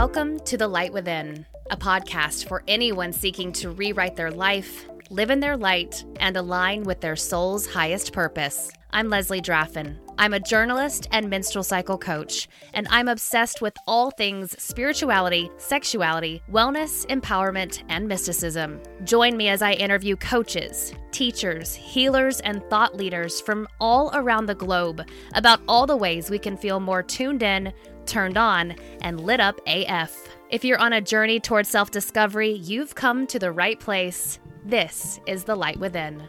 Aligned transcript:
Welcome 0.00 0.40
to 0.46 0.56
The 0.56 0.66
Light 0.66 0.94
Within, 0.94 1.44
a 1.70 1.76
podcast 1.76 2.48
for 2.48 2.62
anyone 2.66 3.12
seeking 3.12 3.52
to 3.52 3.68
rewrite 3.68 4.16
their 4.16 4.30
life, 4.30 4.88
live 5.10 5.28
in 5.28 5.40
their 5.40 5.58
light, 5.58 6.02
and 6.20 6.38
align 6.38 6.84
with 6.84 7.02
their 7.02 7.16
soul's 7.16 7.66
highest 7.66 8.14
purpose. 8.14 8.70
I'm 8.92 9.10
Leslie 9.10 9.42
Draffin. 9.42 9.98
I'm 10.16 10.32
a 10.32 10.40
journalist 10.40 11.06
and 11.12 11.28
menstrual 11.28 11.64
cycle 11.64 11.98
coach, 11.98 12.48
and 12.72 12.88
I'm 12.90 13.08
obsessed 13.08 13.60
with 13.60 13.74
all 13.86 14.10
things 14.10 14.54
spirituality, 14.58 15.50
sexuality, 15.58 16.42
wellness, 16.50 17.06
empowerment, 17.08 17.82
and 17.90 18.08
mysticism. 18.08 18.80
Join 19.04 19.36
me 19.36 19.48
as 19.48 19.60
I 19.60 19.72
interview 19.72 20.16
coaches, 20.16 20.94
teachers, 21.10 21.74
healers, 21.74 22.40
and 22.40 22.64
thought 22.70 22.96
leaders 22.96 23.42
from 23.42 23.68
all 23.80 24.10
around 24.14 24.46
the 24.46 24.54
globe 24.54 25.06
about 25.34 25.60
all 25.68 25.86
the 25.86 25.96
ways 25.96 26.30
we 26.30 26.38
can 26.38 26.56
feel 26.56 26.80
more 26.80 27.02
tuned 27.02 27.42
in, 27.42 27.72
turned 28.10 28.36
on, 28.36 28.74
and 29.00 29.20
lit 29.20 29.40
up 29.40 29.60
AF. 29.66 30.28
If 30.50 30.64
you're 30.64 30.80
on 30.80 30.92
a 30.92 31.00
journey 31.00 31.40
towards 31.40 31.68
self 31.68 31.90
discovery, 31.90 32.50
you've 32.50 32.94
come 32.94 33.26
to 33.28 33.38
the 33.38 33.52
right 33.52 33.78
place. 33.78 34.40
This 34.64 35.20
is 35.26 35.44
The 35.44 35.54
Light 35.54 35.78
Within. 35.78 36.22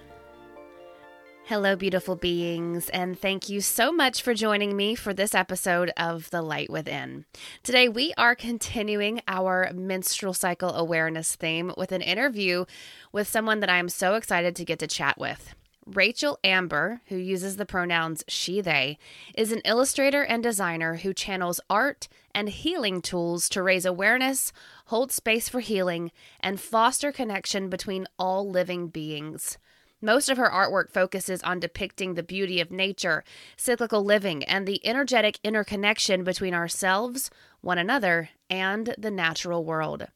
Hello, 1.45 1.75
beautiful 1.75 2.15
beings, 2.15 2.87
and 2.89 3.19
thank 3.19 3.49
you 3.49 3.59
so 3.59 3.91
much 3.91 4.21
for 4.21 4.33
joining 4.33 4.77
me 4.77 4.95
for 4.95 5.13
this 5.13 5.35
episode 5.35 5.91
of 5.97 6.29
The 6.29 6.41
Light 6.41 6.69
Within. 6.69 7.25
Today, 7.63 7.89
we 7.89 8.13
are 8.15 8.35
continuing 8.35 9.21
our 9.27 9.71
menstrual 9.73 10.33
cycle 10.33 10.73
awareness 10.73 11.35
theme 11.35 11.73
with 11.75 11.91
an 11.91 12.01
interview 12.01 12.65
with 13.11 13.27
someone 13.27 13.59
that 13.59 13.69
I 13.69 13.79
am 13.79 13.89
so 13.89 14.13
excited 14.13 14.55
to 14.55 14.63
get 14.63 14.79
to 14.79 14.87
chat 14.87 15.17
with. 15.17 15.55
Rachael 15.85 16.37
Amber, 16.43 17.01
who 17.07 17.17
uses 17.17 17.57
the 17.57 17.65
pronouns 17.65 18.23
she, 18.27 18.61
they, 18.61 18.97
is 19.35 19.51
an 19.51 19.61
illustrator 19.65 20.23
and 20.23 20.43
designer 20.43 20.97
who 20.97 21.13
channels 21.13 21.59
art 21.69 22.07
and 22.35 22.49
healing 22.49 23.01
tools 23.01 23.49
to 23.49 23.63
raise 23.63 23.85
awareness, 23.85 24.53
hold 24.85 25.11
space 25.11 25.49
for 25.49 25.59
healing, 25.59 26.11
and 26.39 26.61
foster 26.61 27.11
connection 27.11 27.69
between 27.69 28.07
all 28.19 28.47
living 28.49 28.87
beings. 28.87 29.57
Most 30.01 30.29
of 30.29 30.37
her 30.37 30.49
artwork 30.49 30.91
focuses 30.91 31.43
on 31.43 31.59
depicting 31.59 32.13
the 32.13 32.23
beauty 32.23 32.59
of 32.59 32.71
nature, 32.71 33.23
cyclical 33.55 34.03
living, 34.03 34.43
and 34.43 34.67
the 34.67 34.85
energetic 34.85 35.39
interconnection 35.43 36.23
between 36.23 36.53
ourselves, 36.53 37.29
one 37.61 37.77
another, 37.77 38.29
and 38.49 38.95
the 38.97 39.11
natural 39.11 39.63
world. 39.63 40.07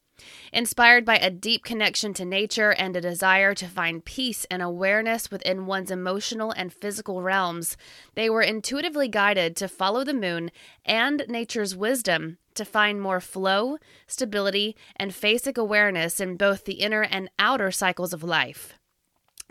Inspired 0.52 1.04
by 1.04 1.16
a 1.16 1.30
deep 1.30 1.64
connection 1.64 2.14
to 2.14 2.24
nature 2.24 2.72
and 2.72 2.96
a 2.96 3.00
desire 3.00 3.54
to 3.54 3.66
find 3.66 4.04
peace 4.04 4.46
and 4.50 4.62
awareness 4.62 5.30
within 5.30 5.66
one's 5.66 5.90
emotional 5.90 6.52
and 6.52 6.72
physical 6.72 7.22
realms, 7.22 7.76
they 8.14 8.30
were 8.30 8.42
intuitively 8.42 9.08
guided 9.08 9.56
to 9.56 9.68
follow 9.68 10.04
the 10.04 10.14
moon 10.14 10.50
and 10.84 11.24
nature's 11.28 11.76
wisdom 11.76 12.38
to 12.54 12.64
find 12.64 13.00
more 13.00 13.20
flow, 13.20 13.76
stability, 14.06 14.74
and 14.96 15.12
phasic 15.12 15.58
awareness 15.58 16.20
in 16.20 16.36
both 16.36 16.64
the 16.64 16.80
inner 16.80 17.02
and 17.02 17.28
outer 17.38 17.70
cycles 17.70 18.12
of 18.12 18.24
life. 18.24 18.74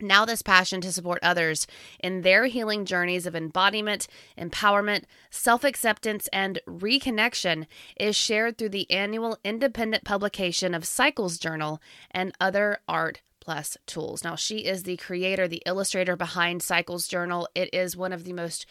Now, 0.02 0.26
this 0.26 0.42
passion 0.42 0.82
to 0.82 0.92
support 0.92 1.20
others 1.24 1.68
in 2.00 2.22
their 2.22 2.48
healing 2.48 2.84
journeys 2.84 3.26
of 3.26 3.36
embodiment, 3.36 4.08
empowerment, 4.38 5.04
self 5.30 5.64
acceptance, 5.64 6.28
and 6.34 6.60
reconnection 6.68 7.66
is 7.98 8.16
shared 8.16 8.58
through 8.58 8.70
the 8.70 8.92
annual 8.92 9.38
independent 9.46 10.04
publication 10.04 10.74
of 10.76 10.86
Cycles 10.86 11.38
Journal 11.38 11.82
and 12.12 12.34
other 12.42 12.80
art 12.90 13.22
plus 13.40 13.78
tools. 13.86 14.24
Now, 14.24 14.36
she 14.36 14.66
is 14.66 14.84
the 14.84 14.98
creator, 14.98 15.48
the 15.48 15.64
illustrator 15.66 16.18
behind 16.18 16.62
Cycles 16.62 17.08
Journal. 17.08 17.48
It 17.56 17.74
is 17.74 17.96
one 17.96 18.12
of 18.12 18.26
the 18.26 18.34
most 18.34 18.66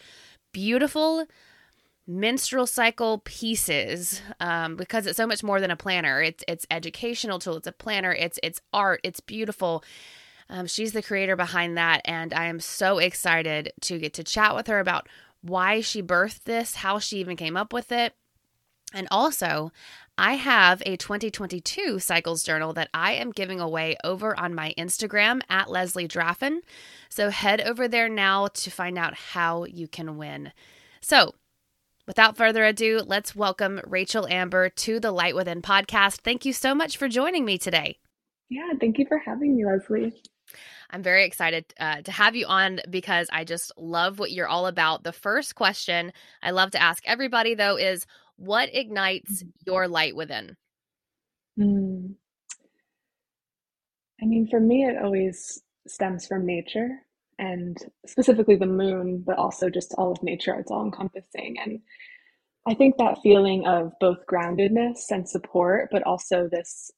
beautiful 0.51 1.25
menstrual 2.07 2.67
cycle 2.67 3.19
pieces 3.25 4.21
um, 4.39 4.75
because 4.75 5.07
it's 5.07 5.17
so 5.17 5.25
much 5.25 5.43
more 5.43 5.59
than 5.59 5.71
a 5.71 5.75
planner. 5.75 6.21
It's 6.21 6.43
it's 6.47 6.67
educational 6.69 7.39
tool. 7.39 7.57
It's 7.57 7.67
a 7.67 7.71
planner. 7.71 8.13
It's 8.13 8.39
it's 8.43 8.61
art. 8.71 8.99
It's 9.03 9.21
beautiful. 9.21 9.83
Um, 10.49 10.67
she's 10.67 10.93
the 10.93 11.01
creator 11.01 11.35
behind 11.35 11.77
that, 11.77 12.01
and 12.05 12.33
I 12.33 12.45
am 12.45 12.59
so 12.59 12.99
excited 12.99 13.73
to 13.81 13.97
get 13.97 14.13
to 14.13 14.23
chat 14.23 14.55
with 14.55 14.67
her 14.67 14.79
about 14.79 15.09
why 15.41 15.81
she 15.81 16.01
birthed 16.01 16.43
this, 16.43 16.75
how 16.75 16.99
she 16.99 17.17
even 17.17 17.35
came 17.35 17.57
up 17.57 17.73
with 17.73 17.91
it. 17.91 18.13
And 18.93 19.07
also, 19.11 19.71
I 20.17 20.35
have 20.35 20.81
a 20.85 20.95
2022 20.95 21.99
cycles 21.99 22.43
journal 22.43 22.71
that 22.73 22.89
I 22.93 23.13
am 23.13 23.31
giving 23.31 23.59
away 23.59 23.97
over 24.03 24.39
on 24.39 24.55
my 24.55 24.73
Instagram 24.77 25.41
at 25.49 25.69
Leslie 25.69 26.07
Draffin. 26.07 26.61
So 27.09 27.29
head 27.29 27.59
over 27.61 27.87
there 27.87 28.07
now 28.07 28.47
to 28.47 28.71
find 28.71 28.97
out 28.97 29.13
how 29.13 29.65
you 29.65 29.87
can 29.87 30.17
win. 30.17 30.53
So, 31.01 31.35
without 32.07 32.37
further 32.37 32.63
ado, 32.63 33.01
let's 33.05 33.35
welcome 33.35 33.81
Rachael 33.85 34.27
Amber 34.27 34.69
to 34.69 34.99
the 34.99 35.11
Light 35.11 35.35
Within 35.35 35.61
podcast. 35.61 36.21
Thank 36.21 36.45
you 36.45 36.53
so 36.53 36.73
much 36.73 36.95
for 36.95 37.09
joining 37.09 37.43
me 37.43 37.57
today. 37.57 37.99
Yeah, 38.49 38.71
thank 38.79 38.97
you 38.97 39.05
for 39.07 39.17
having 39.17 39.57
me, 39.57 39.65
Leslie. 39.65 40.13
I'm 40.89 41.03
very 41.03 41.25
excited 41.25 41.65
uh, 41.79 42.01
to 42.01 42.11
have 42.11 42.35
you 42.35 42.45
on 42.47 42.79
because 42.89 43.27
I 43.31 43.43
just 43.43 43.71
love 43.77 44.19
what 44.19 44.31
you're 44.31 44.47
all 44.47 44.67
about. 44.67 45.03
The 45.03 45.11
first 45.11 45.55
question 45.55 46.11
I 46.41 46.51
love 46.51 46.71
to 46.71 46.81
ask 46.81 47.03
everybody, 47.05 47.55
though, 47.55 47.77
is 47.77 48.05
what 48.37 48.69
ignites 48.73 49.43
mm-hmm. 49.43 49.49
your 49.65 49.87
light 49.87 50.15
within? 50.15 50.55
Mm. 51.59 52.15
I 54.21 54.25
mean, 54.25 54.47
for 54.47 54.59
me, 54.59 54.85
it 54.85 55.01
always 55.03 55.61
stems 55.87 56.27
from 56.27 56.45
nature 56.45 56.89
and 57.37 57.77
specifically 58.05 58.55
the 58.55 58.65
moon, 58.65 59.23
but 59.25 59.37
also 59.37 59.69
just 59.69 59.93
all 59.97 60.11
of 60.11 60.23
nature. 60.23 60.53
It's 60.55 60.71
all 60.71 60.85
encompassing. 60.85 61.57
And 61.63 61.79
I 62.65 62.73
think 62.73 62.97
that 62.97 63.19
feeling 63.21 63.67
of 63.67 63.91
both 63.99 64.25
groundedness 64.29 65.11
and 65.11 65.27
support, 65.27 65.89
but 65.91 66.03
also 66.03 66.47
this 66.49 66.91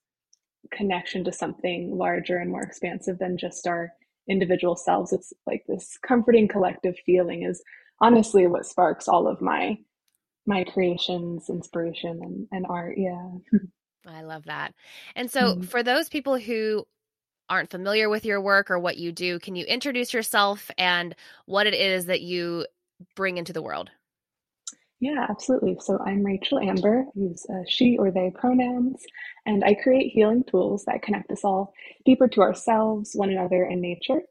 connection 0.71 1.23
to 1.23 1.31
something 1.31 1.95
larger 1.97 2.37
and 2.37 2.51
more 2.51 2.63
expansive 2.63 3.19
than 3.19 3.37
just 3.37 3.67
our 3.67 3.91
individual 4.29 4.75
selves. 4.75 5.13
It's 5.13 5.33
like 5.45 5.63
this 5.67 5.97
comforting 6.05 6.47
collective 6.47 6.95
feeling 7.05 7.43
is 7.43 7.61
honestly 8.01 8.47
what 8.47 8.65
sparks 8.65 9.07
all 9.07 9.27
of 9.27 9.41
my 9.41 9.77
my 10.45 10.63
creations, 10.63 11.49
inspiration 11.49 12.19
and, 12.23 12.47
and 12.51 12.65
art. 12.69 12.97
Yeah. 12.97 13.29
I 14.07 14.21
love 14.21 14.45
that. 14.45 14.73
And 15.15 15.29
so 15.29 15.41
mm-hmm. 15.41 15.61
for 15.63 15.83
those 15.83 16.07
people 16.07 16.37
who 16.37 16.85
aren't 17.49 17.69
familiar 17.69 18.09
with 18.09 18.25
your 18.25 18.41
work 18.41 18.71
or 18.71 18.79
what 18.79 18.97
you 18.97 19.11
do, 19.11 19.39
can 19.39 19.55
you 19.55 19.65
introduce 19.65 20.13
yourself 20.13 20.71
and 20.77 21.15
what 21.45 21.67
it 21.67 21.73
is 21.73 22.05
that 22.05 22.21
you 22.21 22.65
bring 23.15 23.37
into 23.37 23.53
the 23.53 23.61
world? 23.61 23.89
Yeah, 24.99 25.27
absolutely. 25.29 25.77
So 25.79 25.99
I'm 25.99 26.23
Rachael 26.25 26.59
Amber, 26.59 27.05
use 27.13 27.45
uh, 27.49 27.63
she 27.67 27.97
or 27.99 28.09
they 28.11 28.31
pronouns, 28.33 29.03
and 29.45 29.63
I 29.63 29.75
create 29.75 30.11
healing 30.11 30.43
tools 30.49 30.85
that 30.85 31.03
connect 31.03 31.29
us 31.31 31.43
all 31.43 31.73
deeper 32.05 32.27
to 32.29 32.41
ourselves, 32.41 33.11
one 33.13 33.29
another, 33.29 33.63
and 33.63 33.79
nature. 33.81 34.21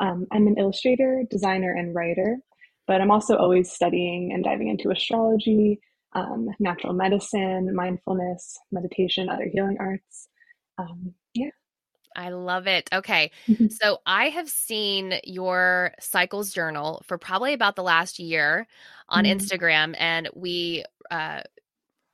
Um, 0.00 0.26
I'm 0.32 0.46
an 0.46 0.56
illustrator, 0.58 1.24
designer, 1.30 1.74
and 1.74 1.94
writer, 1.94 2.38
but 2.86 3.02
I'm 3.02 3.10
also 3.10 3.36
always 3.36 3.70
studying 3.70 4.32
and 4.32 4.42
diving 4.42 4.68
into 4.68 4.90
astrology, 4.90 5.78
um, 6.14 6.48
natural 6.58 6.94
medicine, 6.94 7.74
mindfulness, 7.74 8.58
meditation, 8.72 9.28
other 9.28 9.48
healing 9.52 9.76
arts. 9.78 10.28
Um. 10.78 11.14
I 12.16 12.30
love 12.30 12.66
it. 12.66 12.88
Okay. 12.92 13.30
so 13.70 13.98
I 14.06 14.28
have 14.28 14.48
seen 14.48 15.14
your 15.24 15.92
cycles 16.00 16.52
journal 16.52 17.02
for 17.06 17.18
probably 17.18 17.52
about 17.52 17.76
the 17.76 17.82
last 17.82 18.18
year 18.18 18.66
on 19.08 19.24
mm-hmm. 19.24 19.38
Instagram, 19.38 19.94
and 19.98 20.28
we 20.34 20.84
uh, 21.10 21.42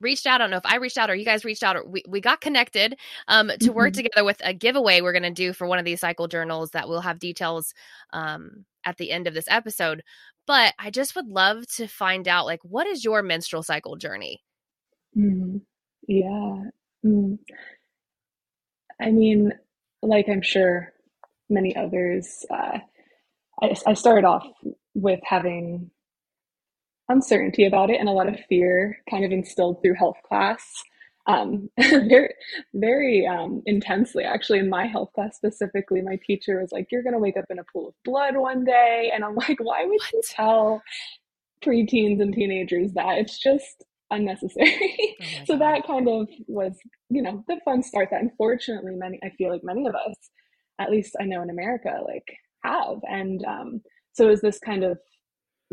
reached 0.01 0.25
out. 0.25 0.35
I 0.41 0.43
don't 0.43 0.51
know 0.51 0.57
if 0.57 0.65
I 0.65 0.77
reached 0.77 0.97
out 0.97 1.09
or 1.09 1.15
you 1.15 1.25
guys 1.25 1.45
reached 1.45 1.63
out 1.63 1.75
or 1.75 1.85
we, 1.85 2.03
we 2.07 2.19
got 2.19 2.41
connected 2.41 2.97
um, 3.27 3.49
to 3.49 3.57
mm-hmm. 3.57 3.73
work 3.73 3.93
together 3.93 4.23
with 4.23 4.41
a 4.43 4.53
giveaway 4.53 5.01
we're 5.01 5.13
going 5.13 5.23
to 5.23 5.29
do 5.31 5.53
for 5.53 5.67
one 5.67 5.79
of 5.79 5.85
these 5.85 5.99
cycle 5.99 6.27
journals 6.27 6.71
that 6.71 6.89
we'll 6.89 7.01
have 7.01 7.19
details 7.19 7.73
um, 8.13 8.65
at 8.85 8.97
the 8.97 9.11
end 9.11 9.27
of 9.27 9.33
this 9.33 9.47
episode. 9.47 10.03
But 10.47 10.73
I 10.79 10.89
just 10.89 11.15
would 11.15 11.27
love 11.27 11.67
to 11.75 11.87
find 11.87 12.27
out 12.27 12.45
like, 12.45 12.59
what 12.63 12.87
is 12.87 13.05
your 13.05 13.21
menstrual 13.21 13.63
cycle 13.63 13.95
journey? 13.95 14.41
Mm-hmm. 15.17 15.57
Yeah. 16.07 16.63
Mm. 17.05 17.37
I 18.99 19.11
mean, 19.11 19.53
like 20.01 20.27
I'm 20.29 20.41
sure 20.41 20.93
many 21.49 21.75
others, 21.75 22.45
uh, 22.49 22.79
I, 23.61 23.75
I 23.85 23.93
started 23.93 24.25
off 24.25 24.47
with 24.93 25.19
having 25.23 25.91
uncertainty 27.09 27.65
about 27.65 27.89
it 27.89 27.99
and 27.99 28.07
a 28.09 28.13
lot 28.13 28.29
of 28.29 28.39
fear 28.47 28.97
kind 29.09 29.25
of 29.25 29.31
instilled 29.31 29.81
through 29.81 29.95
health 29.95 30.17
class. 30.27 30.63
Um, 31.27 31.69
very 31.79 32.33
very 32.73 33.27
um, 33.27 33.61
intensely 33.67 34.23
actually 34.23 34.57
in 34.57 34.69
my 34.71 34.87
health 34.87 35.11
class 35.13 35.35
specifically 35.35 36.01
my 36.01 36.17
teacher 36.25 36.59
was 36.59 36.71
like 36.71 36.87
you're 36.91 37.03
going 37.03 37.13
to 37.13 37.19
wake 37.19 37.37
up 37.37 37.45
in 37.51 37.59
a 37.59 37.63
pool 37.71 37.89
of 37.89 37.93
blood 38.03 38.35
one 38.35 38.63
day. 38.63 39.11
And 39.13 39.23
i'm 39.23 39.35
like 39.35 39.59
why 39.59 39.85
would 39.85 40.01
you 40.11 40.21
tell 40.27 40.81
preteens 41.63 42.21
and 42.21 42.33
teenagers 42.33 42.93
that? 42.93 43.19
It's 43.19 43.37
just 43.37 43.85
unnecessary 44.11 45.17
oh 45.21 45.25
so 45.45 45.57
God. 45.57 45.61
that 45.61 45.87
kind 45.87 46.07
of 46.09 46.27
was 46.47 46.73
you 47.09 47.21
know 47.21 47.43
the 47.47 47.59
fun 47.65 47.83
start 47.83 48.09
that 48.11 48.21
unfortunately 48.21 48.93
many 48.95 49.19
i 49.23 49.29
feel 49.37 49.51
like 49.51 49.63
many 49.63 49.87
of 49.87 49.95
us 49.95 50.15
at 50.79 50.91
least 50.91 51.15
i 51.19 51.25
know 51.25 51.41
in 51.41 51.49
america 51.49 51.99
like 52.07 52.25
have 52.63 52.99
and 53.09 53.43
um, 53.45 53.81
so 54.13 54.29
is 54.29 54.41
this 54.41 54.59
kind 54.59 54.83
of 54.83 54.99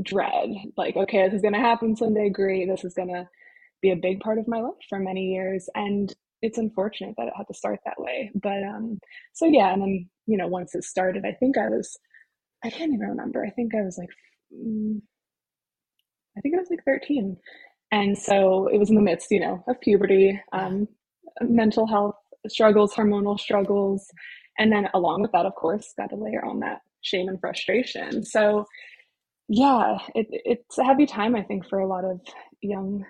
dread 0.03 0.51
like 0.77 0.97
okay 0.97 1.27
this 1.27 1.35
is 1.35 1.43
going 1.43 1.55
to 1.55 1.61
happen 1.61 1.97
someday 1.97 2.31
great 2.31 2.69
this 2.69 2.85
is 2.85 2.95
going 2.95 3.09
to 3.09 3.27
be 3.81 3.91
a 3.91 3.97
big 3.97 4.21
part 4.21 4.39
of 4.39 4.49
my 4.49 4.61
life 4.61 4.75
for 4.89 4.99
many 4.99 5.27
years. 5.33 5.69
And 5.75 6.15
it's 6.43 6.59
unfortunate 6.59 7.15
that 7.19 7.29
it 7.29 7.33
had 7.37 7.47
to 7.49 7.55
start 7.55 7.81
that 7.85 8.01
way. 8.01 8.31
But 8.35 8.63
um, 8.63 8.99
so 9.35 9.47
yeah, 9.47 9.73
and 9.73 9.83
then, 9.83 10.09
you 10.27 10.37
know, 10.37 10.47
once 10.47 10.75
it 10.75 10.85
started, 10.85 11.25
I 11.25 11.33
think 11.33 11.59
I 11.59 11.69
was, 11.69 11.97
I 12.65 12.71
can't 12.71 12.93
even 12.93 13.09
remember. 13.09 13.45
I 13.45 13.51
think 13.51 13.75
I 13.75 13.83
was 13.83 13.99
like, 13.99 14.11
mm, 14.55 15.01
I 16.37 16.41
think 16.41 16.55
I 16.55 16.59
was 16.59 16.71
like 16.71 16.85
13. 16.85 17.37
And 17.91 18.17
so 18.17 18.69
it 18.69 18.79
was 18.79 18.91
in 18.91 18.97
the 18.97 19.03
midst, 19.03 19.31
you 19.31 19.41
know, 19.41 19.65
of 19.67 19.81
puberty, 19.81 20.41
um, 20.53 20.89
mental 21.41 21.87
health 21.87 22.17
struggles, 22.49 22.95
hormonal 22.95 23.39
struggles. 23.39 24.07
And 24.59 24.73
then 24.73 24.89
along 24.93 25.23
with 25.23 25.33
that, 25.33 25.47
of 25.47 25.55
course, 25.55 25.95
got 25.97 26.11
to 26.11 26.17
layer 26.17 26.45
on 26.45 26.61
that 26.61 26.81
shame 27.01 27.29
and 27.29 27.41
frustration. 27.41 28.25
So 28.25 28.67
yeah, 29.49 29.99
it, 30.15 30.27
it's 30.31 30.79
a 30.79 30.85
heavy 30.85 31.07
time, 31.07 31.35
I 31.35 31.43
think, 31.43 31.67
for 31.67 31.79
a 31.79 31.87
lot 31.87 32.05
of 32.05 32.21
young, 32.61 33.05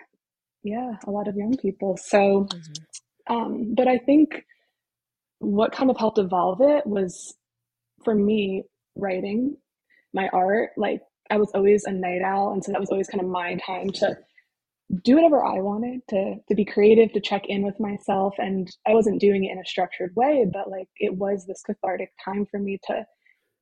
yeah, 0.63 0.93
a 1.07 1.11
lot 1.11 1.27
of 1.27 1.37
young 1.37 1.57
people. 1.57 1.97
So, 1.97 2.47
mm-hmm. 2.49 3.35
um, 3.35 3.75
but 3.75 3.89
I 3.89 3.99
think 3.99 4.45
what 5.41 5.73
kind 5.73 5.91
of 5.91 5.97
helped 5.97 6.19
evolve 6.19 6.61
it 6.61 6.87
was 6.87 7.35
for 8.05 8.15
me 8.15 8.65
writing 8.97 9.57
my 10.15 10.29
art. 10.33 10.71
Like 10.77 11.01
I 11.31 11.39
was 11.39 11.51
always 11.55 11.85
a 11.85 11.93
night 11.93 12.23
owl, 12.25 12.53
and 12.53 12.65
so 12.65 12.73
that 12.73 12.81
was 12.81 12.91
always 12.91 13.09
kind 13.09 13.23
of 13.23 13.29
my 13.29 13.57
time 13.67 13.91
to 13.91 14.17
do 15.03 15.17
whatever 15.17 15.45
I 15.45 15.61
wanted 15.61 16.01
to 16.11 16.37
to 16.49 16.55
be 16.55 16.65
creative, 16.65 17.13
to 17.13 17.21
check 17.21 17.45
in 17.47 17.63
with 17.63 17.79
myself, 17.81 18.35
and 18.39 18.71
I 18.87 18.95
wasn't 18.95 19.21
doing 19.21 19.45
it 19.45 19.53
in 19.53 19.59
a 19.59 19.65
structured 19.67 20.15
way, 20.17 20.47
but 20.51 20.71
like 20.71 20.89
it 20.97 21.15
was 21.15 21.47
this 21.47 21.63
cathartic 21.63 22.11
time 22.25 22.47
for 22.51 22.59
me 22.59 22.79
to 22.87 23.05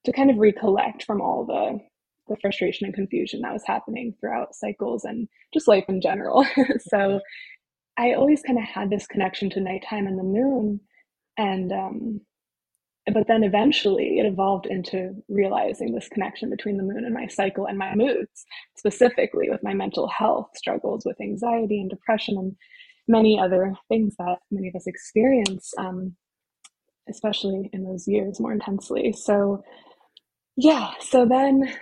to 0.04 0.12
kind 0.12 0.30
of 0.30 0.38
recollect 0.38 1.04
from 1.04 1.20
all 1.20 1.44
the 1.44 1.80
the 2.28 2.36
frustration 2.40 2.86
and 2.86 2.94
confusion 2.94 3.40
that 3.40 3.52
was 3.52 3.64
happening 3.66 4.14
throughout 4.20 4.54
cycles 4.54 5.04
and 5.04 5.28
just 5.54 5.68
life 5.68 5.84
in 5.88 6.00
general. 6.00 6.44
so 6.80 7.20
I 7.96 8.12
always 8.14 8.42
kind 8.42 8.58
of 8.58 8.64
had 8.64 8.90
this 8.90 9.06
connection 9.06 9.50
to 9.50 9.60
nighttime 9.60 10.06
and 10.06 10.18
the 10.18 10.22
moon, 10.22 10.80
and 11.38 11.72
um, 11.72 12.20
but 13.12 13.28
then 13.28 13.44
eventually 13.44 14.18
it 14.18 14.26
evolved 14.26 14.66
into 14.66 15.14
realizing 15.28 15.92
this 15.92 16.08
connection 16.08 16.50
between 16.50 16.76
the 16.76 16.82
moon 16.82 17.04
and 17.04 17.14
my 17.14 17.26
cycle 17.28 17.66
and 17.66 17.78
my 17.78 17.94
moods, 17.94 18.44
specifically 18.76 19.48
with 19.48 19.62
my 19.62 19.74
mental 19.74 20.08
health 20.08 20.50
struggles 20.56 21.04
with 21.04 21.20
anxiety 21.20 21.80
and 21.80 21.88
depression 21.90 22.36
and 22.36 22.56
many 23.06 23.38
other 23.38 23.74
things 23.88 24.14
that 24.18 24.38
many 24.50 24.68
of 24.68 24.74
us 24.74 24.88
experience, 24.88 25.72
um, 25.78 26.16
especially 27.08 27.70
in 27.72 27.84
those 27.84 28.08
years 28.08 28.40
more 28.40 28.52
intensely. 28.52 29.12
So, 29.12 29.62
yeah, 30.56 30.90
so 31.00 31.24
then 31.24 31.72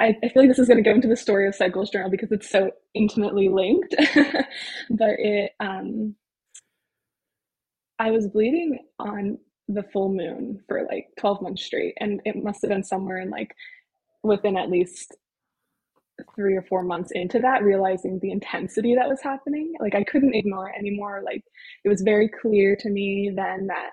I, 0.00 0.16
I 0.24 0.28
feel 0.28 0.42
like 0.42 0.48
this 0.48 0.58
is 0.58 0.66
going 0.66 0.82
to 0.82 0.88
go 0.88 0.94
into 0.94 1.06
the 1.06 1.16
story 1.16 1.46
of 1.46 1.54
Cycles 1.54 1.90
Journal 1.90 2.10
because 2.10 2.32
it's 2.32 2.50
so 2.50 2.72
intimately 2.94 3.48
linked. 3.48 3.94
but 4.90 5.10
it, 5.18 5.52
um, 5.60 6.16
I 8.00 8.10
was 8.10 8.26
bleeding 8.26 8.80
on 8.98 9.38
the 9.68 9.82
full 9.92 10.12
moon 10.12 10.60
for 10.68 10.86
like 10.90 11.06
12 11.18 11.42
months 11.42 11.64
straight 11.64 11.94
and 12.00 12.20
it 12.24 12.42
must 12.42 12.62
have 12.62 12.70
been 12.70 12.82
somewhere 12.82 13.20
in 13.20 13.30
like 13.30 13.54
within 14.22 14.56
at 14.56 14.70
least 14.70 15.14
three 16.36 16.54
or 16.56 16.62
four 16.62 16.82
months 16.82 17.10
into 17.12 17.38
that 17.40 17.62
realizing 17.62 18.18
the 18.20 18.30
intensity 18.30 18.94
that 18.94 19.08
was 19.08 19.20
happening. 19.22 19.72
Like 19.80 19.94
i 19.94 20.04
couldn't 20.04 20.34
ignore 20.34 20.68
it 20.68 20.78
anymore. 20.78 21.22
Like 21.24 21.42
it 21.84 21.88
was 21.88 22.02
very 22.02 22.28
clear 22.28 22.76
to 22.76 22.90
me 22.90 23.32
then 23.34 23.66
that 23.68 23.90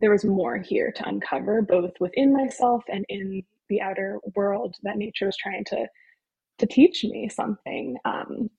there 0.00 0.10
was 0.10 0.24
more 0.24 0.58
here 0.58 0.92
to 0.92 1.08
uncover 1.08 1.62
both 1.62 1.92
within 2.00 2.32
myself 2.32 2.82
and 2.88 3.04
in 3.08 3.42
the 3.68 3.80
outer 3.80 4.18
world 4.34 4.76
that 4.82 4.98
nature 4.98 5.26
was 5.26 5.36
trying 5.36 5.64
to 5.64 5.86
to 6.58 6.66
teach 6.66 7.04
me 7.04 7.28
something 7.28 7.96
um, 8.04 8.50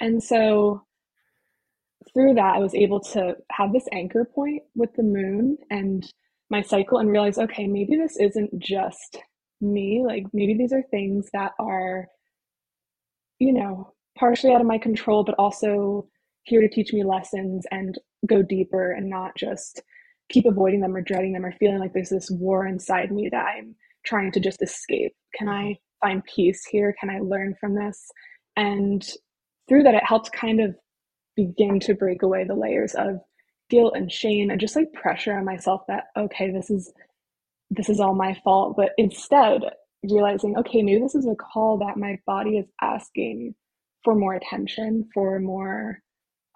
and 0.00 0.22
so 0.22 0.82
through 2.12 2.34
that, 2.34 2.56
I 2.56 2.58
was 2.58 2.74
able 2.74 3.00
to 3.00 3.36
have 3.52 3.72
this 3.72 3.86
anchor 3.92 4.24
point 4.24 4.62
with 4.74 4.92
the 4.94 5.02
moon 5.02 5.58
and 5.70 6.04
my 6.50 6.62
cycle 6.62 6.98
and 6.98 7.10
realize, 7.10 7.38
okay, 7.38 7.66
maybe 7.66 7.96
this 7.96 8.16
isn't 8.18 8.58
just 8.58 9.18
me. 9.60 10.02
Like 10.06 10.24
maybe 10.32 10.54
these 10.54 10.72
are 10.72 10.82
things 10.90 11.28
that 11.32 11.52
are, 11.58 12.08
you 13.38 13.52
know, 13.52 13.92
partially 14.18 14.52
out 14.52 14.60
of 14.60 14.66
my 14.66 14.78
control, 14.78 15.24
but 15.24 15.34
also 15.38 16.08
here 16.44 16.60
to 16.60 16.68
teach 16.68 16.92
me 16.92 17.04
lessons 17.04 17.66
and 17.70 17.98
go 18.26 18.42
deeper 18.42 18.92
and 18.92 19.08
not 19.08 19.36
just 19.36 19.82
keep 20.30 20.46
avoiding 20.46 20.80
them 20.80 20.94
or 20.94 21.02
dreading 21.02 21.32
them 21.32 21.44
or 21.44 21.52
feeling 21.52 21.78
like 21.78 21.92
there's 21.92 22.10
this 22.10 22.30
war 22.30 22.66
inside 22.66 23.10
me 23.12 23.28
that 23.30 23.46
I'm 23.56 23.74
trying 24.04 24.32
to 24.32 24.40
just 24.40 24.62
escape. 24.62 25.12
Can 25.34 25.48
I 25.48 25.78
find 26.00 26.22
peace 26.24 26.64
here? 26.64 26.94
Can 26.98 27.10
I 27.10 27.18
learn 27.20 27.54
from 27.60 27.74
this? 27.74 28.10
And 28.56 29.06
through 29.68 29.84
that, 29.84 29.94
it 29.94 30.04
helped 30.04 30.32
kind 30.32 30.60
of 30.60 30.74
begin 31.38 31.78
to 31.78 31.94
break 31.94 32.22
away 32.22 32.42
the 32.42 32.54
layers 32.54 32.96
of 32.96 33.20
guilt 33.70 33.92
and 33.94 34.10
shame 34.10 34.50
and 34.50 34.60
just 34.60 34.74
like 34.74 34.92
pressure 34.92 35.32
on 35.32 35.44
myself 35.44 35.82
that 35.86 36.06
okay 36.16 36.50
this 36.50 36.68
is 36.68 36.92
this 37.70 37.88
is 37.88 38.00
all 38.00 38.14
my 38.14 38.36
fault 38.42 38.74
but 38.76 38.90
instead 38.98 39.62
realizing 40.10 40.56
okay 40.56 40.82
maybe 40.82 41.00
this 41.00 41.14
is 41.14 41.26
a 41.26 41.36
call 41.36 41.78
that 41.78 41.96
my 41.96 42.18
body 42.26 42.58
is 42.58 42.66
asking 42.82 43.54
for 44.02 44.16
more 44.16 44.34
attention 44.34 45.08
for 45.14 45.38
more 45.38 46.00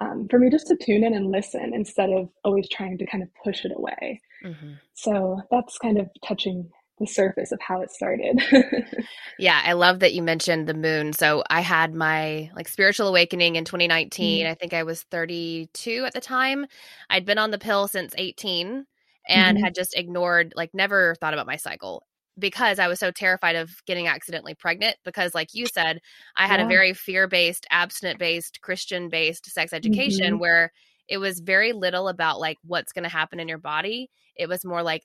um, 0.01 0.27
for 0.29 0.41
me 0.41 0.51
just 0.51 0.67
to 0.67 0.77
tune 0.77 1.05
in 1.05 1.15
and 1.15 1.31
listen 1.31 1.73
instead 1.73 2.11
of 2.11 2.29
always 2.43 2.69
trying 2.69 2.99
to 2.99 3.07
kind 3.07 3.23
of 3.23 3.29
push 3.45 3.65
it 3.65 3.73
away 3.77 4.21
mm-hmm. 4.45 4.73
so 4.95 5.41
that's 5.49 5.79
kind 5.79 5.99
of 5.99 6.09
touching 6.27 6.69
the 7.03 7.07
surface 7.07 7.53
of 7.53 7.61
how 7.61 7.83
it 7.83 7.91
started. 7.91 8.41
yeah, 9.39 9.61
I 9.65 9.75
love 9.75 10.01
that 10.01 10.15
you 10.15 10.23
mentioned 10.23 10.67
the 10.67 10.75
moon. 10.75 11.13
So 11.13 11.45
I 11.51 11.61
had 11.61 11.95
my 11.95 12.51
like 12.57 12.69
spiritual 12.69 13.09
awakening 13.09 13.57
in 13.57 13.65
2019. 13.65 14.45
Mm-hmm. 14.45 14.51
I 14.51 14.55
think 14.55 14.73
I 14.73 14.85
was 14.85 15.03
32 15.03 16.05
at 16.07 16.15
the 16.15 16.21
time. 16.21 16.67
I'd 17.11 17.27
been 17.27 17.39
on 17.39 17.51
the 17.51 17.59
pill 17.59 17.89
since 17.89 18.15
18 18.17 18.87
and 19.29 19.57
mm-hmm. 19.57 19.65
had 19.65 19.75
just 19.75 19.97
ignored 19.97 20.55
like 20.57 20.71
never 20.73 21.15
thought 21.17 21.35
about 21.35 21.47
my 21.47 21.57
cycle 21.57 22.07
because 22.39 22.79
I 22.79 22.89
was 22.89 22.99
so 22.99 23.11
terrified 23.11 23.57
of 23.57 23.71
getting 23.87 24.09
accidentally 24.09 24.55
pregnant 24.55 24.97
because 25.05 25.35
like 25.35 25.49
you 25.53 25.67
said, 25.67 26.01
I 26.37 26.47
had 26.47 26.61
yeah. 26.61 26.67
a 26.67 26.69
very 26.69 26.95
fear-based, 26.95 27.67
abstinent-based, 27.71 28.61
Christian-based 28.63 29.47
sex 29.47 29.73
education 29.73 30.33
mm-hmm. 30.33 30.41
where 30.41 30.73
it 31.09 31.19
was 31.19 31.41
very 31.41 31.73
little 31.73 32.09
about 32.09 32.41
like 32.41 32.59
what's 32.65 32.93
going 32.93 33.03
to 33.03 33.11
happen 33.11 33.39
in 33.39 33.49
your 33.49 33.59
body. 33.59 34.11
It 34.35 34.49
was 34.49 34.65
more 34.65 34.83
like 34.83 35.03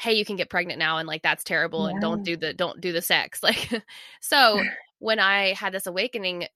hey 0.00 0.14
you 0.14 0.24
can 0.24 0.36
get 0.36 0.48
pregnant 0.48 0.78
now 0.78 0.96
and 0.96 1.06
like 1.06 1.22
that's 1.22 1.44
terrible 1.44 1.84
yeah. 1.84 1.92
and 1.92 2.00
don't 2.00 2.22
do 2.22 2.36
the 2.36 2.54
don't 2.54 2.80
do 2.80 2.90
the 2.92 3.02
sex 3.02 3.42
like 3.42 3.68
so 4.20 4.62
when 4.98 5.18
i 5.18 5.52
had 5.52 5.72
this 5.72 5.86
awakening 5.86 6.46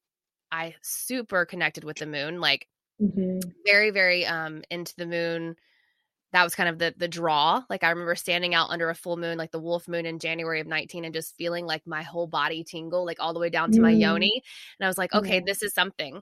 i 0.51 0.75
super 0.83 1.45
connected 1.45 1.85
with 1.85 1.99
the 1.99 2.07
moon 2.07 2.41
like 2.41 2.67
mm-hmm. 3.01 3.39
very 3.65 3.91
very 3.91 4.27
um 4.27 4.63
into 4.71 4.95
the 4.97 5.07
moon 5.07 5.55
that 6.33 6.43
was 6.43 6.55
kind 6.55 6.69
of 6.69 6.79
the 6.79 6.95
the 6.97 7.09
draw 7.09 7.63
like 7.69 7.85
i 7.85 7.91
remember 7.91 8.15
standing 8.15 8.55
out 8.55 8.71
under 8.71 8.91
a 8.91 8.95
full 8.95 9.17
moon 9.17 9.39
like 9.39 9.53
the 9.53 9.61
wolf 9.61 9.87
moon 9.87 10.07
in 10.07 10.19
january 10.19 10.61
of 10.61 10.67
19 10.67 11.05
and 11.05 11.15
just 11.15 11.37
feeling 11.37 11.67
like 11.67 11.83
my 11.87 12.03
whole 12.03 12.27
body 12.27 12.65
tingle 12.65 13.05
like 13.05 13.19
all 13.21 13.35
the 13.35 13.41
way 13.41 13.51
down 13.51 13.71
to 13.71 13.79
mm. 13.79 13.83
my 13.83 13.91
yoni 13.91 14.43
and 14.79 14.87
i 14.87 14.89
was 14.89 14.99
like 14.99 15.13
okay 15.15 15.37
yeah. 15.37 15.45
this 15.47 15.63
is 15.63 15.73
something 15.75 16.21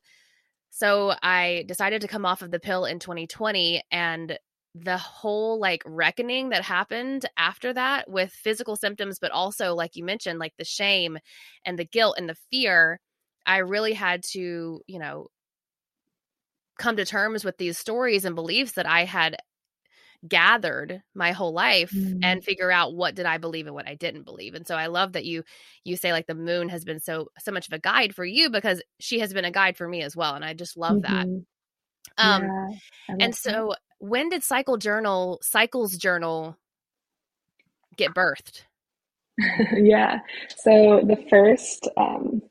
so 0.71 1.15
i 1.23 1.65
decided 1.67 2.03
to 2.03 2.09
come 2.09 2.27
off 2.27 2.43
of 2.43 2.51
the 2.51 2.61
pill 2.61 2.85
in 2.85 2.99
2020 2.99 3.83
and 3.91 4.39
the 4.75 4.97
whole 4.97 5.61
like 5.61 5.83
reckoning 5.85 6.49
that 6.49 6.63
happened 6.63 7.27
after 7.37 7.73
that 7.73 8.09
with 8.11 8.33
physical 8.33 8.75
symptoms 8.75 9.19
but 9.19 9.31
also 9.31 9.75
like 9.75 9.97
you 9.97 10.05
mentioned 10.05 10.39
like 10.39 10.55
the 10.57 10.65
shame 10.65 11.19
and 11.67 11.79
the 11.79 11.85
guilt 11.85 12.15
and 12.17 12.29
the 12.29 12.37
fear 12.51 12.99
i 13.45 13.59
really 13.59 13.93
had 13.93 14.23
to 14.23 14.81
you 14.87 14.99
know 14.99 15.27
come 16.79 16.97
to 16.97 17.05
terms 17.05 17.45
with 17.45 17.59
these 17.59 17.77
stories 17.77 18.25
and 18.25 18.35
beliefs 18.35 18.73
that 18.73 18.87
i 18.87 19.05
had 19.05 19.37
gathered 20.27 21.03
my 21.15 21.33
whole 21.33 21.53
life 21.53 21.91
mm. 21.91 22.21
and 22.23 22.45
figure 22.45 22.71
out 22.71 22.95
what 22.95 23.15
did 23.15 23.27
i 23.27 23.37
believe 23.39 23.67
and 23.67 23.75
what 23.75 23.89
i 23.89 23.95
didn't 23.95 24.23
believe 24.23 24.55
and 24.55 24.67
so 24.67 24.75
i 24.75 24.87
love 24.87 25.13
that 25.13 25.25
you 25.25 25.43
you 25.85 25.97
say 25.97 26.13
like 26.13 26.27
the 26.27 26.35
moon 26.35 26.69
has 26.69 26.85
been 26.85 27.01
so 27.01 27.27
so 27.41 27.51
much 27.53 27.67
of 27.67 27.73
a 27.73 27.79
guide 27.79 28.15
for 28.15 28.25
you 28.25 28.49
because 28.49 28.81
she 29.01 29.19
has 29.19 29.35
been 29.35 29.45
a 29.45 29.51
guide 29.51 29.77
for 29.77 29.87
me 29.87 30.01
as 30.01 30.17
well 30.17 30.35
and 30.35 30.45
i 30.45 30.55
just 30.55 30.77
love 30.77 30.97
mm-hmm. 30.97 31.13
that 31.13 31.27
um 32.19 32.43
yeah, 32.43 33.17
and 33.19 33.35
so 33.35 33.75
when 34.03 34.29
did 34.29 34.43
cycle 34.43 34.77
journal 34.77 35.39
cycles 35.43 35.97
journal 35.97 36.59
get 37.97 38.13
birthed 38.13 38.63
yeah 39.77 40.19
so 40.57 41.03
the 41.07 41.25
first 41.31 41.89
um, 41.97 42.43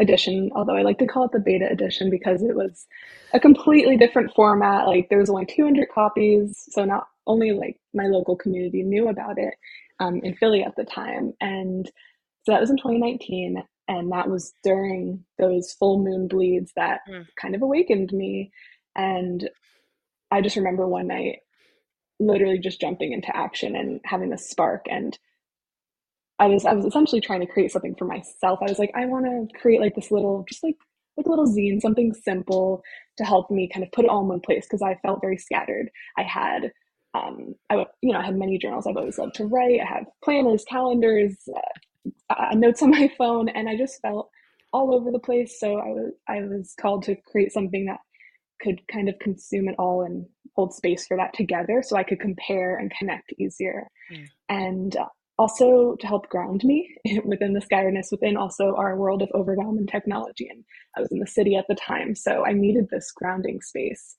edition 0.00 0.50
although 0.56 0.74
i 0.74 0.80
like 0.80 0.96
to 0.96 1.06
call 1.06 1.26
it 1.26 1.32
the 1.32 1.38
beta 1.38 1.68
edition 1.70 2.08
because 2.08 2.42
it 2.42 2.56
was 2.56 2.86
a 3.34 3.40
completely 3.40 3.98
different 3.98 4.32
format 4.34 4.86
like 4.86 5.06
there 5.10 5.18
was 5.18 5.28
only 5.28 5.44
200 5.44 5.86
copies 5.94 6.64
so 6.70 6.84
not 6.86 7.06
only 7.26 7.52
like 7.52 7.78
my 7.92 8.06
local 8.06 8.34
community 8.34 8.82
knew 8.82 9.08
about 9.08 9.38
it 9.38 9.52
um, 10.00 10.20
in 10.22 10.34
philly 10.34 10.62
at 10.62 10.76
the 10.76 10.84
time 10.84 11.34
and 11.42 11.90
so 12.44 12.52
that 12.52 12.60
was 12.60 12.70
in 12.70 12.76
2019 12.78 13.62
and 13.88 14.12
that 14.12 14.30
was 14.30 14.54
during 14.64 15.22
those 15.38 15.74
full 15.74 16.02
moon 16.02 16.26
bleeds 16.26 16.72
that 16.74 17.00
mm. 17.06 17.26
kind 17.40 17.54
of 17.54 17.60
awakened 17.60 18.12
me 18.12 18.50
and 18.94 19.50
I 20.30 20.40
just 20.40 20.56
remember 20.56 20.86
one 20.86 21.08
night 21.08 21.40
literally 22.20 22.58
just 22.58 22.80
jumping 22.80 23.12
into 23.12 23.34
action 23.36 23.76
and 23.76 24.00
having 24.04 24.30
this 24.30 24.48
spark 24.48 24.86
and 24.90 25.18
I 26.38 26.46
was 26.46 26.66
I 26.66 26.74
was 26.74 26.84
essentially 26.84 27.20
trying 27.20 27.40
to 27.40 27.46
create 27.46 27.72
something 27.72 27.94
for 27.94 28.04
myself. 28.04 28.58
I 28.60 28.66
was 28.68 28.78
like, 28.78 28.92
I 28.94 29.06
want 29.06 29.24
to 29.24 29.58
create 29.58 29.80
like 29.80 29.94
this 29.94 30.10
little 30.10 30.44
just 30.48 30.62
like 30.62 30.76
like 31.16 31.26
a 31.26 31.30
little 31.30 31.46
zine, 31.46 31.80
something 31.80 32.12
simple 32.12 32.82
to 33.16 33.24
help 33.24 33.50
me 33.50 33.68
kind 33.72 33.84
of 33.84 33.90
put 33.92 34.04
it 34.04 34.10
all 34.10 34.20
in 34.20 34.28
one 34.28 34.40
place 34.40 34.66
because 34.66 34.82
I 34.82 34.96
felt 34.96 35.22
very 35.22 35.38
scattered. 35.38 35.88
I 36.18 36.22
had, 36.24 36.72
um, 37.14 37.54
I 37.70 37.86
you 38.02 38.12
know, 38.12 38.18
I 38.18 38.26
had 38.26 38.36
many 38.36 38.58
journals 38.58 38.86
I've 38.86 38.98
always 38.98 39.16
loved 39.18 39.36
to 39.36 39.46
write. 39.46 39.80
I 39.80 39.86
have 39.86 40.04
planners, 40.22 40.64
calendars, 40.68 41.36
uh, 41.54 42.34
uh, 42.34 42.54
notes 42.54 42.82
on 42.82 42.90
my 42.92 43.10
phone, 43.16 43.48
and 43.48 43.68
I 43.68 43.76
just 43.76 44.00
felt 44.02 44.30
all 44.72 44.94
over 44.94 45.10
the 45.10 45.18
place. 45.18 45.58
So 45.58 45.78
I 45.78 45.88
was 45.88 46.12
I 46.28 46.40
was 46.42 46.74
called 46.78 47.04
to 47.04 47.16
create 47.16 47.52
something 47.52 47.86
that 47.86 48.00
could 48.60 48.80
kind 48.88 49.08
of 49.08 49.18
consume 49.18 49.68
it 49.68 49.76
all 49.78 50.02
and 50.02 50.26
hold 50.54 50.74
space 50.74 51.06
for 51.06 51.16
that 51.16 51.34
together, 51.34 51.82
so 51.82 51.96
I 51.96 52.02
could 52.02 52.20
compare 52.20 52.76
and 52.76 52.90
connect 52.90 53.32
easier. 53.38 53.88
Mm. 54.12 54.26
And 54.48 54.96
uh, 54.96 55.06
also 55.38 55.96
to 55.96 56.06
help 56.06 56.28
ground 56.28 56.62
me 56.64 56.94
within 57.24 57.52
the 57.52 57.60
scaredness, 57.60 58.10
within 58.10 58.36
also 58.36 58.74
our 58.76 58.96
world 58.96 59.22
of 59.22 59.30
overwhelm 59.34 59.76
and 59.76 59.88
technology. 59.88 60.48
And 60.50 60.64
I 60.96 61.00
was 61.00 61.12
in 61.12 61.18
the 61.18 61.26
city 61.26 61.56
at 61.56 61.66
the 61.68 61.74
time, 61.74 62.14
so 62.14 62.44
I 62.44 62.52
needed 62.52 62.88
this 62.90 63.12
grounding 63.12 63.60
space. 63.60 64.16